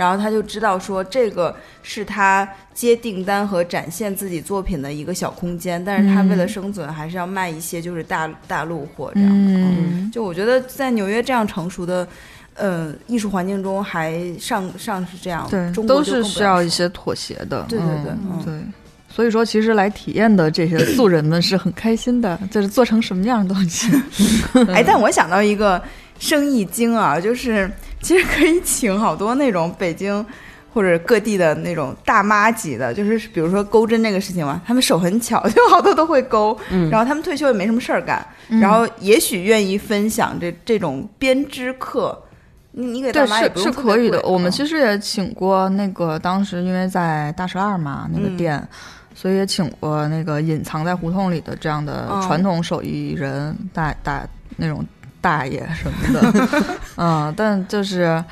[0.00, 9.52] 然后他就知道说这个是他接订单和展现自己作品的一个小空间，但是他为了嗯生存还是要卖一些就是大大陆货这样的。
[9.52, 12.08] 嗯，就我觉得在纽约这样成熟的。
[12.54, 17.64] 呃，艺术环境中还上上是这样，对，中国都是需要一些妥协的。
[17.68, 18.54] 对对对嗯嗯对。
[19.08, 23.90] 所以说，其实来体验的这些素人们是很开心的，就是做成什么样的东西。
[24.74, 25.82] 哎，但我想到一个
[26.20, 27.68] 生意经啊，就是
[28.00, 30.24] 其实可以请好多那种北京
[30.72, 42.16] 或者各地的那种大妈级的，就是比如说钩针这个事情嘛，他们手很巧， 就好多都会钩，嗯然后他们退休也没什么事儿干，然后也许愿意分享这这种编织课。
[42.72, 44.22] 你你给大对是是妈也不用特别可以的。
[44.22, 48.68] 我们其实也请过那个当时因为在大十二嘛那个嗯店，
[49.12, 54.24] 所以也请过那个隐藏在胡同里的这样的嗯传统手艺人、大大
[54.56, 54.86] 那种
[55.20, 56.48] 大爷什么的，
[56.96, 58.22] 嗯，但就是。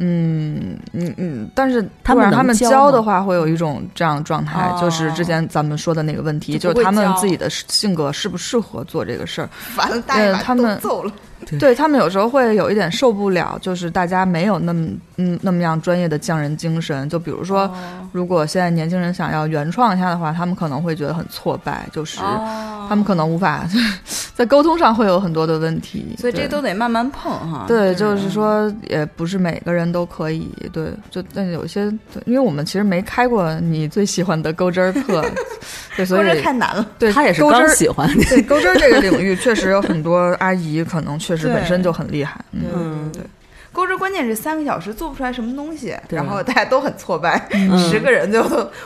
[0.00, 9.48] 嗯嗯嗯，但是他们教的话，会有一种这样的状态，就是之哦前咱们说的那个问题，就就是他们自己的性格适不适合做这个事儿。
[9.76, 11.10] 完了，大爷他们揍了。
[11.58, 17.08] 对他们有时候会有一点受不了，就是大家没有那么嗯那么样专业的匠人精神。
[17.08, 17.74] 就比如说，哦
[18.12, 23.68] 如果现在年轻人想要原创一下的话，他们可能会觉得很挫败，就是哦他们可能无法
[24.34, 26.16] 在沟通上会有很多的问题。
[26.18, 27.64] 所以这都得慢慢碰哈。
[27.68, 30.50] 对，就是说，也不是每个人都可以。
[30.72, 35.22] 对，就但有些，对因为我们其实没开过你最喜欢的钩针儿课，
[35.96, 36.86] 对，所钩针以太难了。
[36.98, 42.40] 对他也是钩针儿刚喜欢，对钩针儿这个领域，确实有很多阿姨可能确实本身就很厉害。
[42.52, 43.26] 嗯对嗯对对，
[43.72, 48.44] 钩针关键是三个小时做不出来什么东西，然后大家都很挫败，嗯十个人就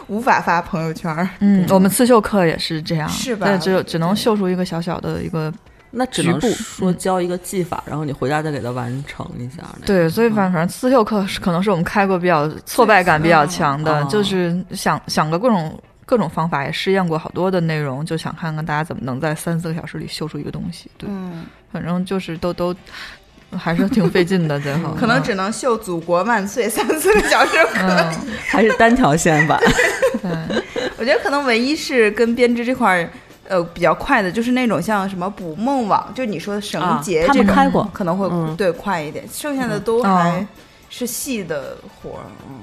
[0.09, 1.29] 无法发朋友圈儿。
[1.41, 5.53] 嗯，我们刺绣课也是这样，是吧对，只有只能绣出一个小小的一个，
[5.91, 9.63] 那只能局部说教一个技法，然后你回家再给它完成一下。
[9.87, 20.91] 对，所以反反正刺绣课是可能是我们开过比较挫败感比较强的，哦就是想想个各种各种方法，也试验过好多的内容，就想看看大家怎么能在三四个小时里绣出一个东西。
[20.99, 22.75] 对，嗯，反正就是都都
[23.57, 27.57] 还是挺费劲的， 最后可能只能秀“祖国万岁”三四个小时。
[27.75, 28.13] 嗯，
[28.49, 29.59] 还是单条线吧。
[30.21, 30.31] 对，
[30.99, 33.11] 我觉得可能唯一是跟编织这块儿。
[33.49, 40.47] 呃，比较快的就是那种像什么捕梦网，就你说的绳结这种，们开过可能会、嗯对快一点，剩下的都嗯还哦
[40.89, 42.61] 是细的活儿，嗯，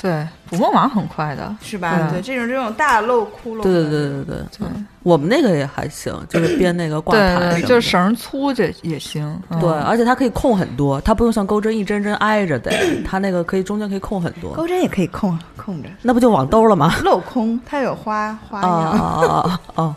[0.00, 2.08] 对，捕梦网很快的，是吧？
[2.10, 2.20] 对。
[2.20, 4.66] 对，这种这种大漏窟窿，对对对对对，对。
[4.74, 4.86] 嗯。
[5.02, 9.58] 我们那个也还行， 就是编那个挂对毯就是绳儿粗这也行，嗯。
[9.60, 12.70] 对，而且它可以控很多，它不用像钩针一针针挨着的，
[13.06, 16.94] 它那个可以中间可以控很多，钩针也可以控控着，那不就网兜了吗？
[17.04, 18.90] 镂空它有花花啊样。
[18.92, 19.96] 啊啊啊啊！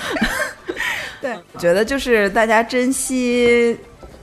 [1.20, 3.76] 对，我觉得就是大家珍惜，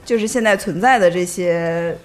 [0.04, 1.96] 就是现在存在的这些，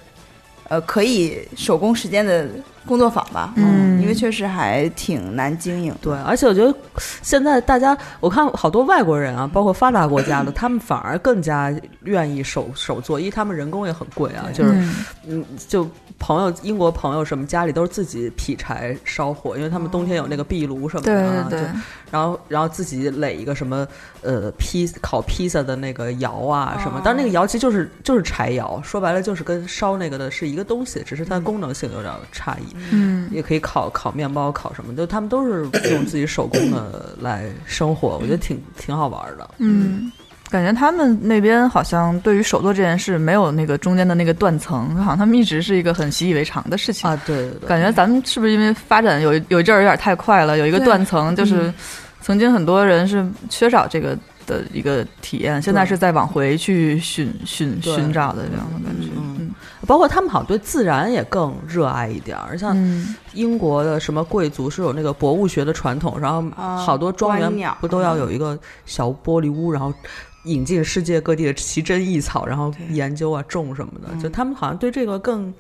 [0.69, 2.47] 呃，可以手工时间的
[2.89, 3.53] 工作坊吧。
[3.55, 3.87] 嗯。
[3.99, 5.93] 因为确实还挺难经营。
[6.01, 6.73] 对，而且我觉得
[7.21, 11.71] 现在大家，我看好多外国人啊，包括发达国家的，他们反而更加
[12.05, 14.95] 愿意手手做，因为他们人工也很贵啊，就是嗯。
[15.27, 15.87] 嗯，就
[16.17, 21.59] 朋友英国朋友什么家里都是自己劈柴烧火，因为他们冬天有那个壁炉什么的、啊，对
[22.09, 23.87] 然后然后自己垒一个什么
[24.23, 32.75] 呃披烤披萨的那个窑啊什么，但是那个窑其实就是就是柴窑，说白了就是跟烧那个的是一个东西，只是它的功能性有点差异。
[32.91, 33.29] 嗯。
[33.31, 35.61] 也可以烤烤面包，烤什么的，他们都是
[35.91, 39.47] 用自己手工的来生活，我觉得挺挺好玩的。
[39.59, 40.11] 嗯，
[40.49, 47.07] 感觉他们那边好像对于手作这件事没有那个中间的那个断层，好像他们一直是一个很习以为常的事情。
[47.07, 51.71] 啊，对对对，感觉咱们是不是因为发展有一有一阵儿有点太快了，有一个断层，就是
[52.21, 54.17] 曾经很多人是缺少这个
[54.49, 59.07] 的一个体验，现在是在往回去寻寻寻找的这样的感觉。
[59.15, 59.55] 嗯嗯。
[59.87, 63.15] 包括他们好像对自然也更热爱一点儿，像嗯。
[63.33, 69.93] 英国的什么贵族是有那个博物学的传统，然后啊好多庄园鸟不都要有一个小玻璃屋，然后
[70.45, 74.19] 引进世界各地的奇珍异草，然后研究啊种什么的，嗯。
[74.19, 75.53] 就他们好像对这个更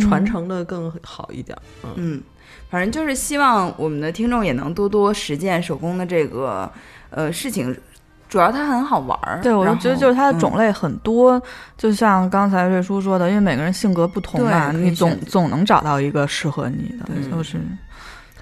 [0.00, 1.56] 传承的更好一点。
[1.84, 2.22] 嗯，嗯，
[2.68, 6.70] 反正就是希望我们的听众也能多多实践手工的这个
[7.10, 7.74] 呃事情，
[8.32, 9.42] 主要它很好玩儿。
[9.42, 10.40] 对，我就觉得就是它的嗯。
[10.40, 11.40] 种类很多，
[11.76, 17.30] 就像刚才瑞叔说的，因为每个人性格不同嘛，你总总能找到一个适合你的，对。
[17.30, 17.58] 就是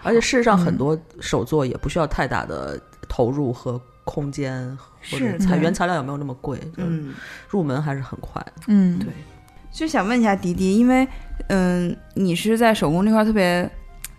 [0.05, 4.65] 而且事实上很嗯多手作也不需要太大的投入和空间，
[5.11, 7.13] 或者是材原材料也没有那么贵，就是嗯，
[7.49, 8.41] 入门还是很快。
[8.69, 9.09] 嗯，对。
[9.73, 11.07] 就想问一下迪迪，因为
[11.49, 13.69] 嗯，你是在手工这块特别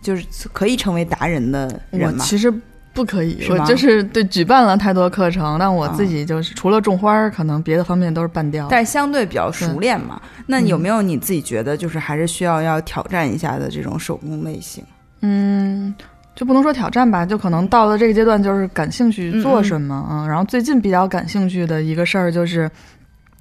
[0.02, 2.26] 就是可以成为达人的人吗？
[2.26, 2.54] 其实
[2.94, 8.68] 不可以，我就是对举办了太多课程，但我啊自己就是、除了种花儿，可能别的方面都是半吊。
[8.70, 14.84] 但相对比较熟练嘛，那有嗯没有你自己觉得就是还是需要要挑战一下的这种手工类型？
[15.22, 15.94] 嗯，
[16.36, 22.70] 就不能说挑战吧，就可能到了这个阶段，就是感兴趣做什么嗯然后最近比较感兴趣的一个事儿，就是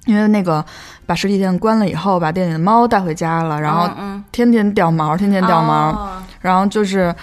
[0.05, 0.63] 因为那个
[1.05, 6.23] 把实体店关了以后，把店里的猫带回家了，然后嗯，天天掉毛，天天掉毛，哦。
[6.39, 7.13] 然后就是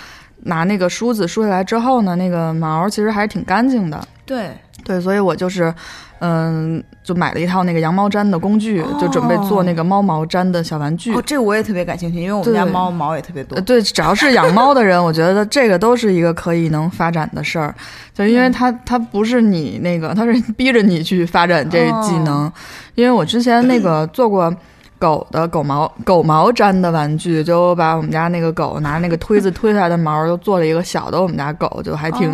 [0.49, 4.01] 拿那个梳子梳下来之后呢，那个毛其实还是挺干净的。
[4.27, 4.51] 对，
[4.85, 5.73] 对，所以我就是，
[6.19, 11.15] 嗯，就买了一套那个羊毛毡的工具，就准备做那个猫毛毡的小玩具。
[11.15, 13.63] 哦，这个我也特别感兴趣，因为我们家猫毛也特别多呃，。
[13.63, 17.75] 对，只要是养猫的人，我觉得这个都是一个可以能发展的事儿，
[18.13, 22.53] 就因为它它不是你那个，它是逼着你去发展这个技能。
[22.95, 24.55] 因为我之前那个做过
[24.99, 32.31] 狗的狗毛狗毛粘的玩具，就把我们家那个狗拿那个推子推下来的毛，就做了一个小的我们家狗，就还挺、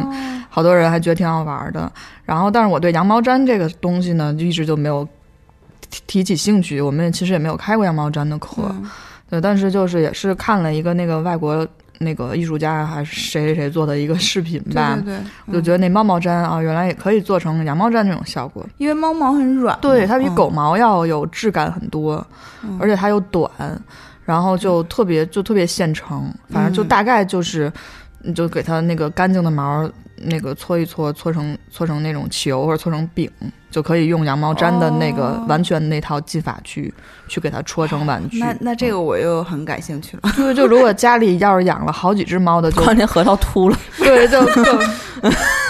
[0.49, 1.91] 好多人还觉得挺好玩的。
[2.25, 5.07] 然后，但是我对羊毛毡这个东西呢，就一直就没有
[5.91, 6.81] 提提起兴趣。
[6.81, 8.63] 我们其实也没有开过羊毛毡的课。
[8.71, 8.91] 嗯
[9.31, 11.67] 对，但是就是也是看了一个那个外国
[11.99, 18.65] 那个艺术家还是谁谁谁做的一个视频吧，对对对，我就觉得那猫毛毡啊，原来也可以做成羊毛毡这种效果。
[18.79, 20.35] 因为猫毛很软，对，它比嗯。
[20.35, 22.27] 狗毛要有质感很多，
[22.63, 22.77] 嗯。
[22.81, 23.51] 而且它又短，
[24.25, 26.89] 然后就特别就特别现成，反正就嗯。
[26.89, 27.73] 大概就是，
[28.25, 29.89] 你就给它那个干净的毛。
[30.27, 33.29] 那个搓一搓，搓成搓成那种球或者搓成饼，
[33.69, 36.95] 就可以用羊毛毡的那个哦完全那套技法去、
[37.27, 38.39] 去给它戳成玩具。
[38.39, 40.33] 那那这个我又很感兴趣了。
[40.37, 44.79] 就就如果家里要是养了好几只猫的，就关键核桃秃了，对，就更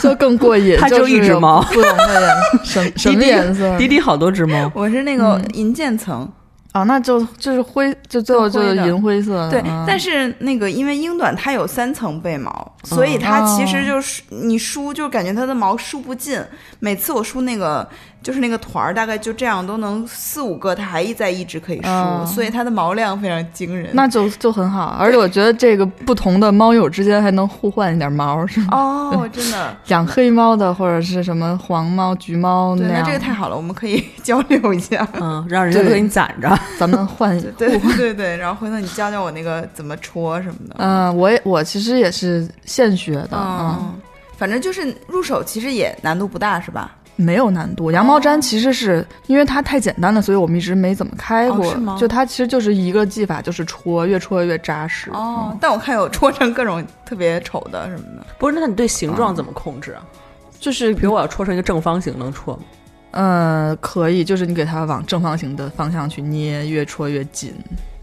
[0.03, 0.77] 就更过瘾。
[0.79, 3.79] 它就一只猫不同的颜色 什么颜色？
[3.79, 6.31] 迪迪好多只猫，我是那个嗯银渐层，
[6.75, 9.51] 啊，那就就是灰，就最后就是银灰色的。
[9.51, 16.37] 对，嗯但是那个因为英短它有三层背毛，所以它其哦实就是你梳就感觉它的毛梳不进。
[16.81, 17.89] 每次我梳那个
[18.25, 23.91] 就是那个团儿，大概就这样都能四五个，它还在一直可以梳，哦所以它的毛量非常惊人。
[23.93, 28.69] 那就就很好，而且我觉得这个不同的猫友之间还能互换一点毛，是吗？
[28.73, 35.07] 哦，真的， 养黑猫的或者是什么黄猫、橘猫对，那样，这个太好了，我们可以交流一下。
[35.21, 36.59] 嗯，让人家对给你攒着。
[36.79, 37.39] 咱们换。
[37.59, 40.77] 对对对对，然后回头你教教我那个怎么戳什么的。
[40.79, 43.95] 嗯、我也我其实也是现学的，嗯，嗯，
[44.39, 46.91] 反正就是入手其实也难度不大，是吧？
[47.17, 47.91] 没有难度。
[47.91, 51.67] 羊毛毡其实是、因为它太简单了，所以我们一直没怎么开过。
[51.67, 55.11] 哦是吗就它其实就是一个技法，就是戳，越戳越扎实。
[55.13, 58.27] 哦，但我看有戳成各种特别丑的什么的。
[58.39, 60.03] 不是，那你对形状怎么控制啊？
[60.59, 62.63] 就是比如我要戳成一个正方形，能戳吗？
[63.11, 67.55] 呃，可以，就是你给它往正方形的方向去捏，越戳越紧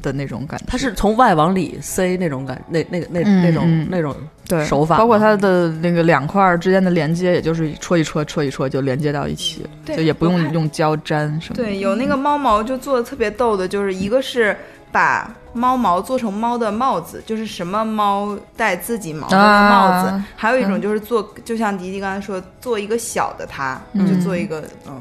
[0.01, 0.65] 的那种感觉。
[0.67, 4.15] 它是从外往里塞那种感，那那个那嗯那种嗯那种
[4.47, 11.55] 对手法吗包括它的那个两块儿之间的连接，也就是戳一戳，戳一戳就连接到一起，就也不用用胶粘什么。
[11.55, 14.55] 对，有那个猫毛就做的特别逗的，就是一个是
[14.91, 24.99] 把猫毛做成猫的帽子，就是什么猫戴自己毛的帽子；啊还有一种就是做，就像迪迪刚才说，做一个小的它，嗯就做一个嗯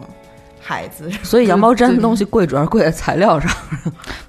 [0.61, 1.11] 孩子。
[1.25, 3.51] 所以羊毛毡的东西贵，主要是贵在材料上。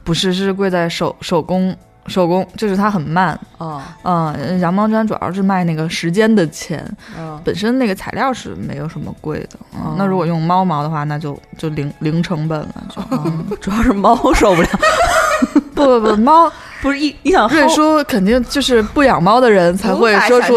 [0.03, 1.75] 不是，是贵在手手工，
[2.07, 3.39] 手工就是它很慢。
[3.57, 6.83] 哦，嗯，羊毛毡主要是卖那个时间的钱，
[7.17, 9.59] 嗯，本身那个材料是没有什么贵的。
[9.97, 12.83] 那如果用猫毛的话，那就就零零成本了。
[12.89, 14.69] 就、嗯 主要是猫受不了。
[15.73, 16.51] 不不不，猫
[16.81, 20.55] 不是一你想瑞薅叔肯定就是不养猫的人才会说出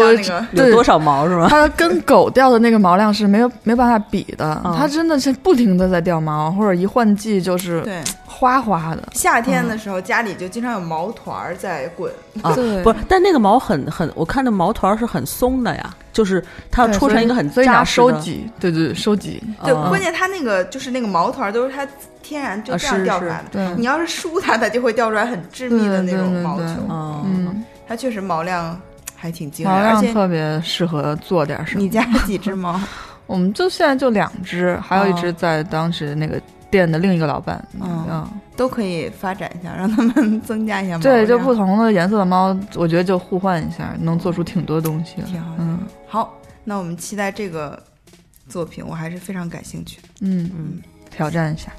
[0.53, 1.47] 有多少毛是吗？
[1.49, 9.03] 它跟狗掉的那个毛量是没有没办法比的，嗯它真的是不停的在掉毛，或者一换季就是对，哗哗的。
[9.13, 12.11] 夏天的时候家里就经常有毛团儿在滚。
[12.41, 18.07] 啊对不是，但那个毛很很，我看那毛团儿是很松的呀，就是它要对戳成一个很所以要扎实的。
[18.07, 19.41] 收集，对对，收集。
[19.63, 21.87] 对，嗯关键它那个就是那个毛团儿都是它
[22.25, 23.49] 天然就啊这样掉出来的。
[23.51, 26.65] 对，你要是梳它，它就会掉出来很致密的那种对对对对毛球。
[26.89, 28.79] 嗯，嗯，它确实毛量
[29.15, 31.81] 还挺惊人，毛而且量特别适合做点什么。
[31.81, 32.79] 你家有几只猫？
[33.27, 37.63] 我们就现在就两只，还有一只哦在当时那个店的另一个老板。
[37.79, 45.15] 嗯嗯，都可以发展一下，让他们 增加一下毛对，就不同的颜色的猫，我觉得就互换一下，能做出挺多东西。
[45.23, 45.57] 挺好的。
[45.59, 47.81] 嗯好，那我们期待这个
[48.47, 50.07] 作品，我还是非常感兴趣的。
[50.21, 51.71] 嗯嗯，挑战一下。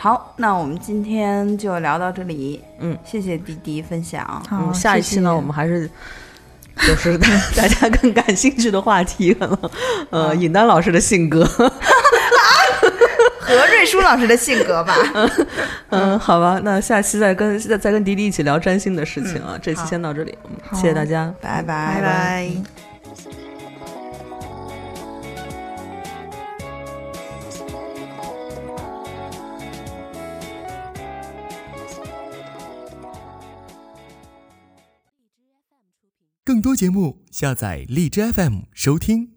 [0.00, 2.62] 好，那我们今天就聊到这里。
[2.78, 4.24] 嗯，谢谢迪迪分享。
[4.48, 5.90] 好嗯，下一期呢，谢谢我们还是
[6.86, 9.58] 就是大大家更感兴趣的话题，可能
[10.10, 11.44] 呃，尹丹老师的性格，
[13.40, 14.94] 和瑞舒老师的性格吧。
[15.90, 19.58] 嗯，好吧，那下期再跟再再跟迪迪一起聊占星的事情啊。
[19.60, 21.34] 这期先到这里，嗯谢谢大家。
[21.40, 22.87] 拜拜拜拜
[36.48, 39.32] 更多节目，下载荔枝 FM 收听。